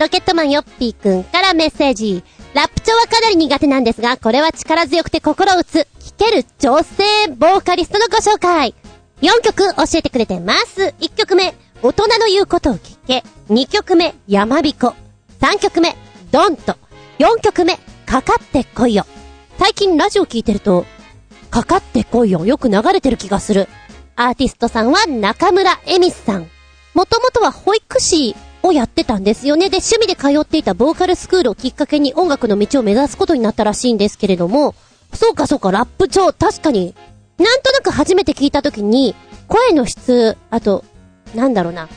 [0.00, 2.24] ロケットマンヨッピーくんからメッセージ。
[2.54, 8.74] ラップ調はかなり苦手なんですが、これは力強くて心打つ、聴ける女性ボーカリストのご紹介。
[9.20, 10.94] 4曲教えてくれてます。
[11.00, 13.22] 1曲目、大人の言うことを聞け。
[13.50, 14.94] 2曲目、山彦。
[15.40, 15.94] 3曲目、
[16.30, 16.76] ドンと。
[17.18, 17.76] 4曲目、
[18.06, 19.04] かかってこいよ。
[19.58, 20.86] 最近ラジオ聞いてると、
[21.50, 23.68] かかってこいよよく流れてる気がする。
[24.16, 26.50] アーティストさんは中村恵美さん。
[26.94, 29.70] もともとは保育士をやってたんですよね。
[29.70, 34.74] で、趣味で通っていたボーカルスクールをきっかけに音楽の道を目指すことになったらしいんですけれども、
[35.14, 36.94] そうかそうか、ラップ調、確かに、
[37.38, 39.14] なんとなく初めて聞いた時に、
[39.48, 40.84] 声の質、あと、
[41.34, 41.88] なんだろうな、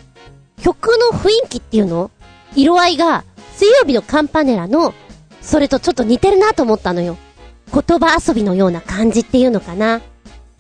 [0.62, 2.10] 曲の雰囲気っていうの？
[2.56, 4.94] 色合いが、水曜日のカンパネラの、
[5.42, 7.18] それとちょっと似てるなと思ったのよ。
[7.72, 10.02] 言葉遊びのような感じっていうのかな。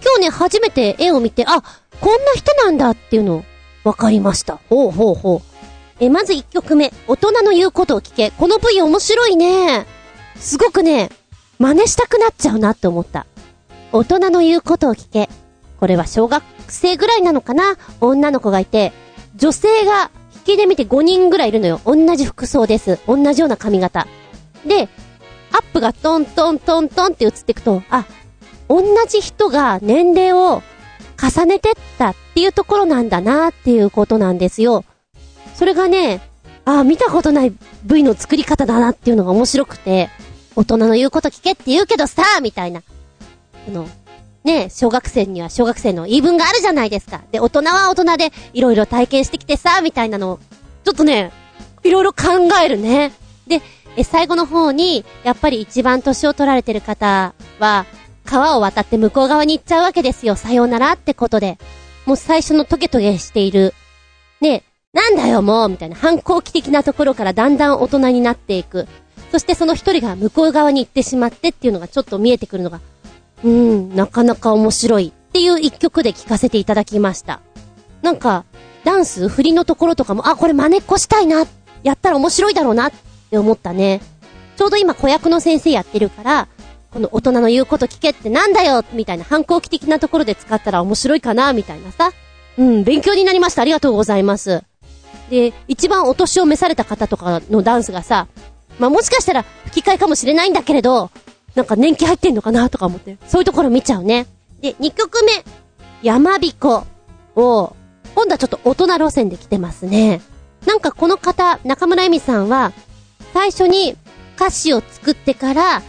[0.03, 1.61] 今日ね、初めて絵を見て、あ、
[2.01, 3.43] こんな人なんだっていうの、
[3.83, 4.59] わかりました。
[4.69, 5.41] ほうほうほう。
[5.99, 8.31] え、まず1曲目、大人の言うことを聞け。
[8.31, 9.85] この V 面白いね。
[10.37, 11.09] すごくね、
[11.59, 13.25] 真似したくなっちゃうなって思った。
[13.91, 15.29] 大人の言うことを聞け。
[15.79, 17.77] これは小学生ぐらいなのかな？
[18.01, 18.91] 女の子がいて、
[19.35, 21.79] 女性が引きで見て5人ぐらいいるのよ。
[21.85, 22.99] 同じ服装です。
[23.07, 24.07] 同じような髪型。
[24.65, 24.89] で、
[25.51, 28.05] アップがトントントントンって映っていくと、あ、
[28.67, 30.63] 同じ人が年齢を
[31.21, 34.83] 重ねてったっていうところなんだなっていうことなんですよ。
[35.53, 36.21] それがね、
[36.65, 37.53] ああ、見たことない
[37.83, 40.09] 部位の作り方だなっていうのが面白くて、
[40.55, 42.81] 大人の言うこと聞けって言うけどさ、みたいな。
[43.65, 43.87] この、
[44.43, 47.21] ね、小学生には小学生の言い分があるじゃないですか。
[47.31, 50.39] で、大人は大人でいろいろ体験してきてさ、みたいなのを、
[50.83, 51.31] ちょっとね、
[51.83, 53.13] いろいろ考えるね。
[53.47, 53.61] で、
[54.03, 57.85] 最後の方に、やっぱり一番年を取られてる方は、
[58.25, 60.35] 川を渡って向こう側に行っちゃうわけですよ。
[60.35, 61.57] さようならってことで。
[62.05, 63.73] もう最初のトゲトゲしている。
[64.41, 64.63] ねえ、
[64.93, 68.87] なんだよもうみたいな反抗期的なところからだんだん大人になっていく。
[69.31, 72.79] そしてその一人が向こう側に行ってしまってっていうのがちょっと見えてくるのが、
[73.43, 77.41] うーん、なかなか面白いっていう一曲で聴かせていただきました。
[78.01, 78.45] なんか、
[78.83, 81.45] ダンス、振りのところとかも、あ、これ真似っこしたいな。
[81.83, 82.91] やったら面白いだろうなっ
[83.31, 84.01] て思ったね。
[84.57, 86.47] ちょうど今子役の先生やってるから、
[86.95, 92.13] この大人の言うこと聞けってなんだよみたいな反抗期的なところで使ったら面白いかなみたいなさ。
[92.57, 93.63] うん、勉強になりました。
[93.63, 94.63] ありがとうございます。
[95.29, 98.29] で、一番お年を召された方とかのダンスがさ、
[98.79, 101.11] まあ、もしかしたら吹き替えかもしれないんだけれど、
[101.53, 104.25] なんか年季入ってんのかなとか思って、そういうところ見ちゃうね。
[104.61, 105.43] で、2曲目、
[106.01, 106.85] 山彦
[107.35, 107.75] を、
[108.15, 110.21] 今度はちょっと大人路線で来てますね。
[110.65, 112.71] なんかこの方、中村恵美さんは、
[113.33, 113.97] 最初に
[114.37, 115.81] 歌詞を作ってから、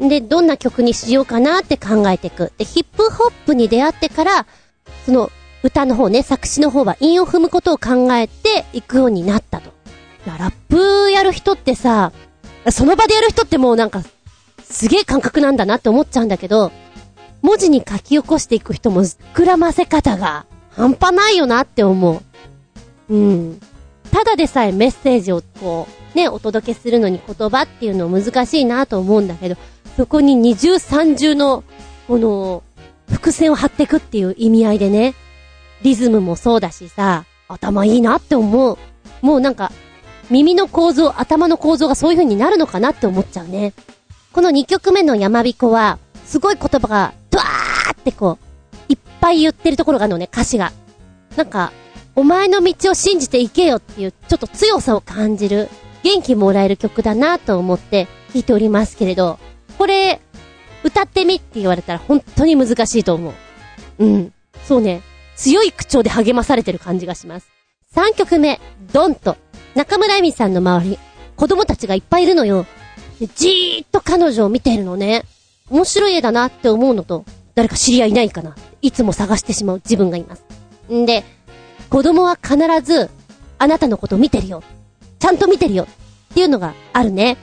[0.00, 2.52] で、どんな曲にしようかなって考えていく。
[2.58, 4.46] で、ヒップホップに出会ってから、
[5.06, 5.30] その、
[5.62, 9.72] 歌の方ね、作詞の方は韻を踏むことを考えていくようになったと。
[10.26, 12.12] ラップやる人ってさ、
[12.70, 14.02] その場でやる人ってもうなんか、
[14.62, 16.72] すげえ感覚なんだなって思っちゃうんだけど、
[17.42, 22.22] 文字に書き起こしていく人も膨らませ方が半端ないよなって思
[23.08, 23.14] う。
[23.14, 23.60] うん。
[24.10, 29.56] ただでさえメッセージをこう、ね、お届けするのに言葉っていうの難しいなと思うんだけど、
[29.96, 31.64] そこに二重三重の、
[32.08, 32.62] この、
[33.10, 35.14] 伏線を張っていくっていう意味合いでね、
[35.82, 38.78] リズムもそうだしさ、頭いいなって思う。
[39.20, 39.70] もうなんか、
[40.30, 43.72] 耳の構造、頭の構造がそういう風になるのかなって思っちゃうね。
[44.32, 48.38] この2曲目の山彦は、すごい言葉が、ドワーってこ
[48.88, 50.72] う、いっぱい言ってるところがあるのね、歌詞が。
[51.36, 51.72] なんか、
[52.16, 55.68] お前の道を信じていけよっていう、ちょっと強さを感じる、
[56.02, 59.38] 元気もらえる曲だなと思って聴いておりますけれど、
[59.78, 60.20] これ、
[60.82, 64.04] 歌ってみって言われたら本当に難しいと思う。
[64.04, 64.32] うん。
[64.66, 65.02] そうね。
[65.36, 67.48] 強い口調で励まされてる感じがします。
[67.94, 68.60] 3曲目、
[68.92, 69.36] ドンと。
[69.74, 70.98] 中村恵美さんの周り、
[71.36, 72.66] 子供たちがいっぱいいるのよ。
[73.34, 75.24] じーっと彼女を見てるのね。
[75.70, 78.54] 面白い絵だなって思うのと、誰か知り合いいないかな。
[78.82, 80.44] いつも探してしまう自分がいます。
[80.92, 81.24] んで、
[81.88, 83.10] 子供は必ず、
[83.58, 84.62] あなたのこと見てるよ。
[85.18, 85.84] ちゃんと見てるよ。
[85.84, 87.36] っていうのがあるね。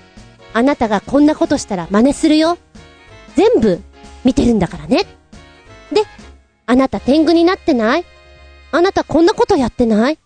[0.54, 2.58] あなたがこんなことしたら真似するよ。
[3.36, 3.82] 全部
[4.24, 5.06] 見てるんだからね。
[5.92, 6.04] で、
[6.66, 8.06] あなた天狗になってない？
[8.72, 10.20] あなたこんなことやってない？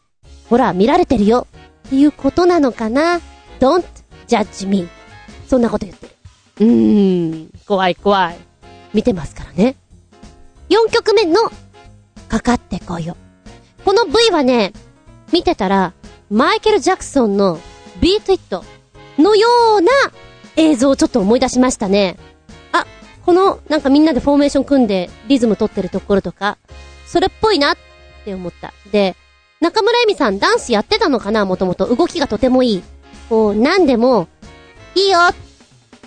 [0.50, 1.48] ほら、見られてるよ。
[1.88, 3.20] っていうことなのかな
[3.60, 3.86] ?don't
[4.28, 4.88] judge me.
[5.48, 6.16] そんなこと言ってる。
[6.60, 8.38] うーん、怖い怖い。
[8.94, 9.76] 見てますからね。
[10.70, 11.52] 4曲目の、
[12.28, 13.16] かかってこいよ。
[13.84, 14.74] この V はね、
[15.32, 15.94] 見てたら、
[16.32, 17.60] マイケル・ジャクソンの
[18.02, 18.64] ビート・イット
[19.18, 19.48] のよ
[19.80, 19.92] うな
[20.56, 22.18] 映像をちょっと思い出しましたね。
[22.72, 22.86] あ、
[23.26, 26.58] この、なんかみんなでフォーメーション組んでリズム取ってるところとか、
[27.06, 27.78] それっぽいなっ
[28.24, 28.74] て思った。
[28.92, 29.16] で、
[29.62, 31.94] 中村恵美さんダンスやってたのかなもともと。
[31.94, 32.84] 動きがとてもいい。
[33.30, 34.28] こう、なんでも、
[34.96, 35.20] いいよ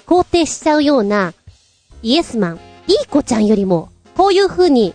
[0.07, 1.35] 肯定しちゃうような、
[2.03, 4.95] イエスマン、いい子ちゃんよりも、こういう風に、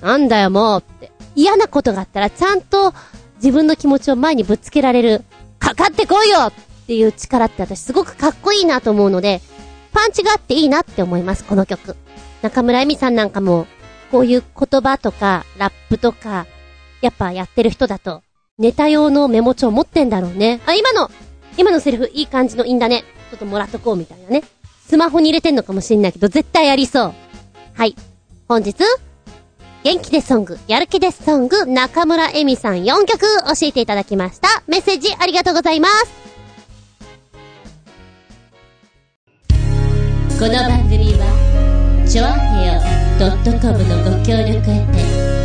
[0.00, 2.94] なんだよもうって、嫌なことがあったらちゃんと
[3.36, 5.24] 自分の気持ちを前にぶつけられる、
[5.58, 6.52] かかってこいよ
[6.84, 9.40] っていう力って私すごくかっこいいなと思うので、
[9.92, 11.96] パンチがあっていいなって思います、この曲。
[12.42, 13.66] 中村恵美さんなんかも、
[14.10, 16.46] こういう言葉とか、ラップとか、
[17.00, 18.22] やっぱやってる人だと、
[18.58, 20.60] ネタ用のメモ帳持ってんだろうね。
[20.66, 21.10] あ、今の
[21.56, 23.04] 今のセリフいい感じのいいんだね。
[23.30, 24.42] ちょっともらっとこうみたいなね。
[24.86, 27.14] スマホに入れてんのかもしんないけど、絶対ありそう。
[27.74, 27.96] はい。
[28.46, 28.74] 本日、
[29.84, 34.62] 元気でソング、やる気でソング、中村恵美さん4曲教えていただきました。
[34.66, 36.33] メッセージありがとうございます。
[40.36, 41.24] この番組は、
[42.10, 42.80] ちょあへよ
[43.60, 44.98] .com のご協力へて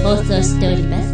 [0.04, 1.14] 放送しております。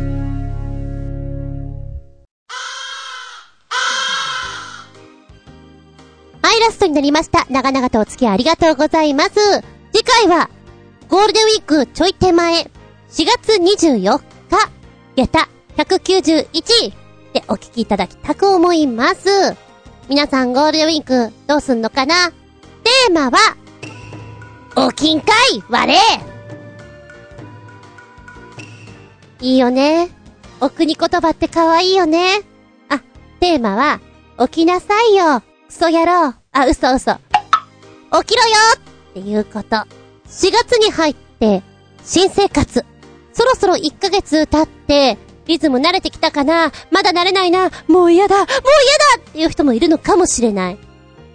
[6.42, 7.46] はい、ラストになりました。
[7.50, 9.32] 長々とお付き合いありがとうございます。
[9.92, 10.50] 次回は、
[11.10, 12.68] ゴールデンウィークちょい手前、4
[13.10, 14.24] 月24日、
[15.16, 16.94] 下駄191
[17.34, 19.54] でお聞きいただきたく思います。
[20.08, 22.32] 皆さんゴールデンウィークどうすんのかな？
[22.32, 23.38] テーマは、
[24.78, 26.00] おきんかい割れ
[29.40, 30.10] いいよね。
[30.60, 32.42] お国言葉って可愛いよね。
[32.90, 33.00] あ、
[33.40, 34.02] テーマは、
[34.48, 35.42] 起きなさいよ。
[35.68, 36.34] クソ野郎。
[36.52, 37.14] あ、嘘嘘。
[37.14, 37.20] 起
[38.26, 38.56] きろよ
[39.10, 39.78] っていうこと。
[39.78, 39.86] 4
[40.52, 41.64] 月に入って、
[42.04, 42.86] 新生活。
[43.32, 50.78] そろそろ1ヶ月経って、リズム慣れてきたかなまだ慣れないなもう嫌だもう嫌だっていう人もいるのかもしれない。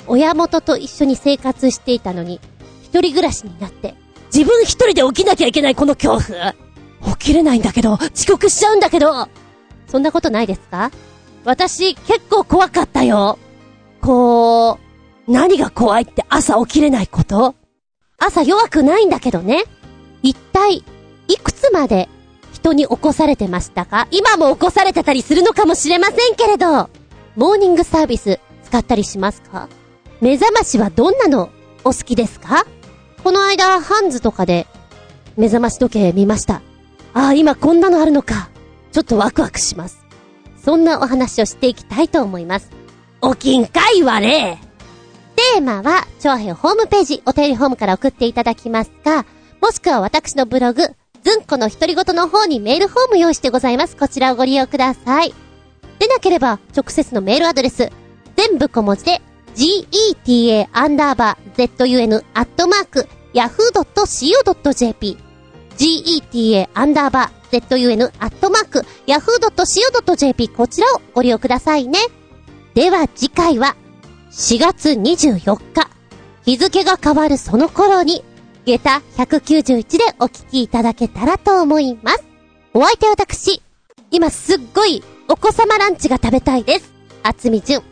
[0.06, 2.40] 親元と一緒に生活していたのに、
[2.90, 3.94] 一人暮らしになって、
[4.34, 6.54] 自分一人で起きなきゃいけないこの恐怖。
[7.16, 9.28] 起きれないんだけど、遅刻しちゃうんだけど。
[9.86, 10.90] そんなことないですか？
[11.44, 13.38] 私結構怖かったよ。
[14.00, 14.72] こ
[15.28, 17.54] う、何が怖いって朝起きれないこと
[18.18, 19.64] 朝弱くないんだけどね。
[20.22, 20.84] 一体、
[21.28, 22.08] いくつまで
[22.52, 24.08] 人に起こされてましたか？
[24.10, 26.90] 今も起こされてたりするのかもしれませんけれど、
[27.36, 29.68] モーニングサービス使ったりしますか？
[30.20, 31.50] 目覚ましはどんなの
[31.84, 32.66] お好きですか？
[33.22, 34.66] この間、ハンズとかで、
[35.36, 36.62] 目覚まし時計見ました。
[37.12, 38.48] ああ、今こんなのあるのか。
[38.92, 40.04] ちょっとワクワクします。
[40.62, 42.70] そんなお話をしていきたいと思います。
[43.20, 44.58] おきんかいわれ
[45.36, 49.24] テーマは、長編ホームページ、お便りホームから送っていただきますか、
[49.60, 50.82] もしくは私のブログ、
[51.22, 53.96] ずんこの独り言の方にメールフォーム用意してございます。
[53.96, 55.34] こちらをご利用ください。
[55.98, 57.90] でなければ、直接のメールアドレス、
[58.36, 59.20] 全部小文字で、
[59.60, 65.18] geta アンダーバー zun アットマーク yahoo.co.jp
[65.76, 71.98] geta アンダーバー zun アットマーク yahoo.co.jp こちらをご利用くださいね。
[72.74, 73.76] では次回は
[74.30, 75.90] 4月24日
[76.46, 78.24] 日付が変わるその頃に
[78.64, 82.24] 下駄191でお聞きいただけたらと思います。
[82.72, 83.60] お相手は私、
[84.10, 86.92] 今すっごいお子様ランチが食べたいです。
[87.22, 87.89] あつみじゅん。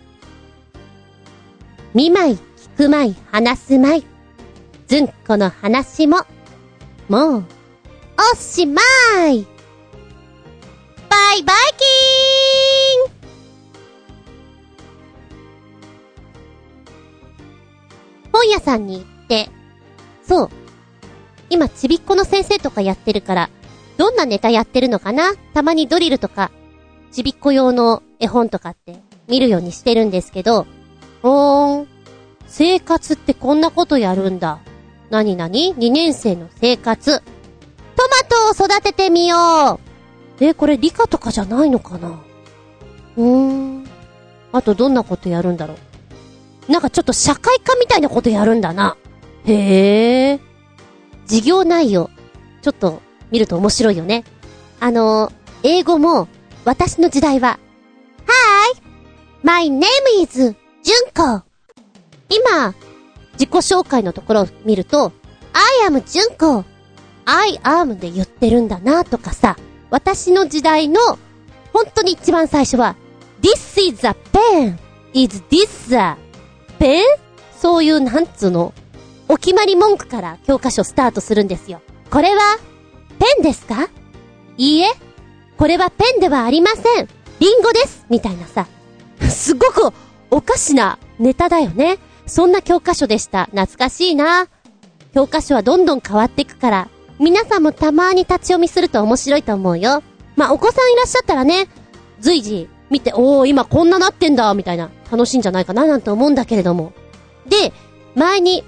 [1.95, 2.39] 見舞い、聞
[2.77, 4.07] く舞い、話す舞い。
[4.87, 6.19] ずんこの話も、
[7.09, 7.45] もう、
[8.33, 8.83] おしま
[9.31, 9.47] い。
[11.09, 13.19] バイバイキーン
[18.33, 19.49] 本屋さんに行って、
[20.23, 20.51] そう。
[21.51, 23.51] 今、ちびっこの先生とかやってるから、
[23.97, 25.33] どんなネタやってるのかな？
[25.55, 26.51] たまにドリルとか、
[27.11, 30.67] ちびっこ用の絵本とかって見るようにしてるんですけど、
[31.23, 31.89] ほーん。
[32.47, 34.61] 生活ってこんなことやるんだ。
[35.11, 37.21] なになに ?2 年生の生活。
[37.21, 39.81] トマトを育ててみよ
[40.41, 42.21] うえ、これ理科とかじゃないのかな？
[43.17, 43.89] うーん。
[44.53, 45.75] あとどんなことやるんだろ
[46.69, 46.73] う？
[46.73, 48.97] なんかちょっと社会科みたいなことやるんだな。
[49.45, 50.41] へえ。
[51.27, 52.11] 授業内容。
[52.63, 54.25] ちょっと見ると面白いよね。
[54.81, 56.29] あの、英語も、
[56.65, 57.59] 私の時代は、
[58.27, 58.83] Hi!
[59.43, 59.87] My name
[60.23, 61.45] is じゅんこ。
[62.29, 62.75] 今、
[63.33, 65.13] 自己紹介のところを見ると、
[65.83, 66.65] I am じゅんこ。
[67.25, 69.57] I am で言ってるんだなとかさ、
[69.91, 71.01] 私の時代の、
[71.73, 72.97] 本当に一番最初は、
[73.41, 76.17] This is a pen.is this a
[76.79, 77.03] pen?
[77.57, 78.73] そういうなんつうの、
[79.29, 81.83] お決まり文句から教科書スタートするんですよ。
[82.11, 82.41] これは、
[83.19, 83.89] ペンですか？
[84.57, 84.89] いいえ、
[85.59, 87.09] これはペンではありません。
[87.41, 88.67] リンゴですみたいなさ。
[89.29, 89.93] すごく
[90.31, 91.99] おかしなネタだよね。
[92.27, 93.45] そんな教科書でした。
[93.47, 94.49] 懐かしいな。
[95.15, 100.03] 教科書はどんどん変わっていくから、皆さんもたまに立ち読みすると面白いと思うよ。
[100.37, 101.69] まあ、お子さんいらっしゃったらね、
[102.21, 106.93] 随時見て、おー、今こんななってんだ、みたいな、楽しいんじゃないかな、なんて思うんだけれども。
[107.47, 107.73] で、
[108.15, 108.65] 前に、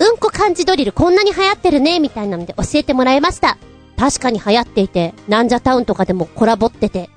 [0.00, 3.58] うんこ漢字ドリルこんなに流行ってるね、みたいなので教えてもらいました。
[3.96, 7.10] 確かに流行っていて、なんじゃタウンとかでもコラボってて。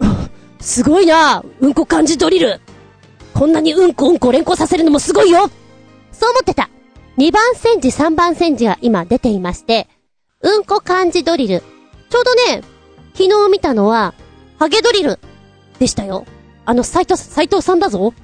[0.60, 2.60] すごいなうんこ漢字ドリル
[3.34, 5.50] こんなにうんこうんこ連行させるのもすごいよ
[6.12, 6.70] そう思ってた。
[7.18, 9.88] 2番戦時3番戦時が今出ていまして、
[10.40, 11.60] うんこ漢字ドリル。
[12.10, 12.62] ちょうどね、
[13.14, 14.14] 昨日見たのは、
[14.58, 15.18] ハゲドリル
[15.80, 16.24] でしたよ。
[16.64, 18.14] あの、斎藤、斎藤さんだぞ。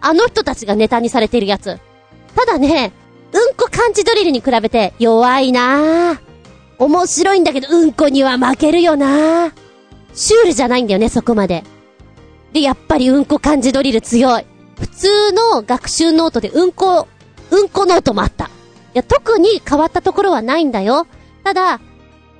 [0.00, 1.78] あの人たちがネタにされてるやつ。
[2.36, 2.92] ただね、
[3.32, 6.18] うんこ漢字ドリルに比べて弱いなぁ。
[6.78, 9.52] 面白いんだけど、うんこには負けるよなぁ。
[10.14, 11.64] シュールじゃないんだよね、そこまで。
[12.52, 14.44] で、やっぱりうんこ漢字ドリル強い。
[14.78, 17.08] 普通の学習ノートでうんこ、
[17.50, 18.46] うんこノートもあった。
[18.46, 18.48] い
[18.94, 21.06] や、特に変わったところはないんだよ。
[21.44, 21.80] ただ、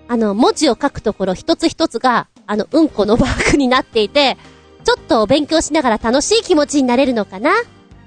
[0.08, 4.36] あの、文字を書くところ一つ一つが、あの、うんこのマークになっていて、
[4.84, 7.50] ちょっと勉強しながら楽しい気持ちになれるのかな？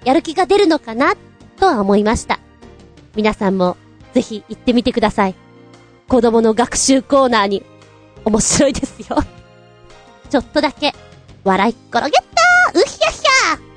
[0.04, 1.14] やる気が出るのかな？
[1.60, 2.40] とは思いました。
[3.16, 3.78] 皆さんも
[4.14, 5.36] ぜひ行ってみてください。
[6.08, 7.64] 子供の学習コーナーに
[8.26, 9.18] 面白いですよ。
[10.30, 10.94] ちょっとだけ
[11.44, 12.24] 笑い転げた
[12.74, 13.71] うひゃひゃ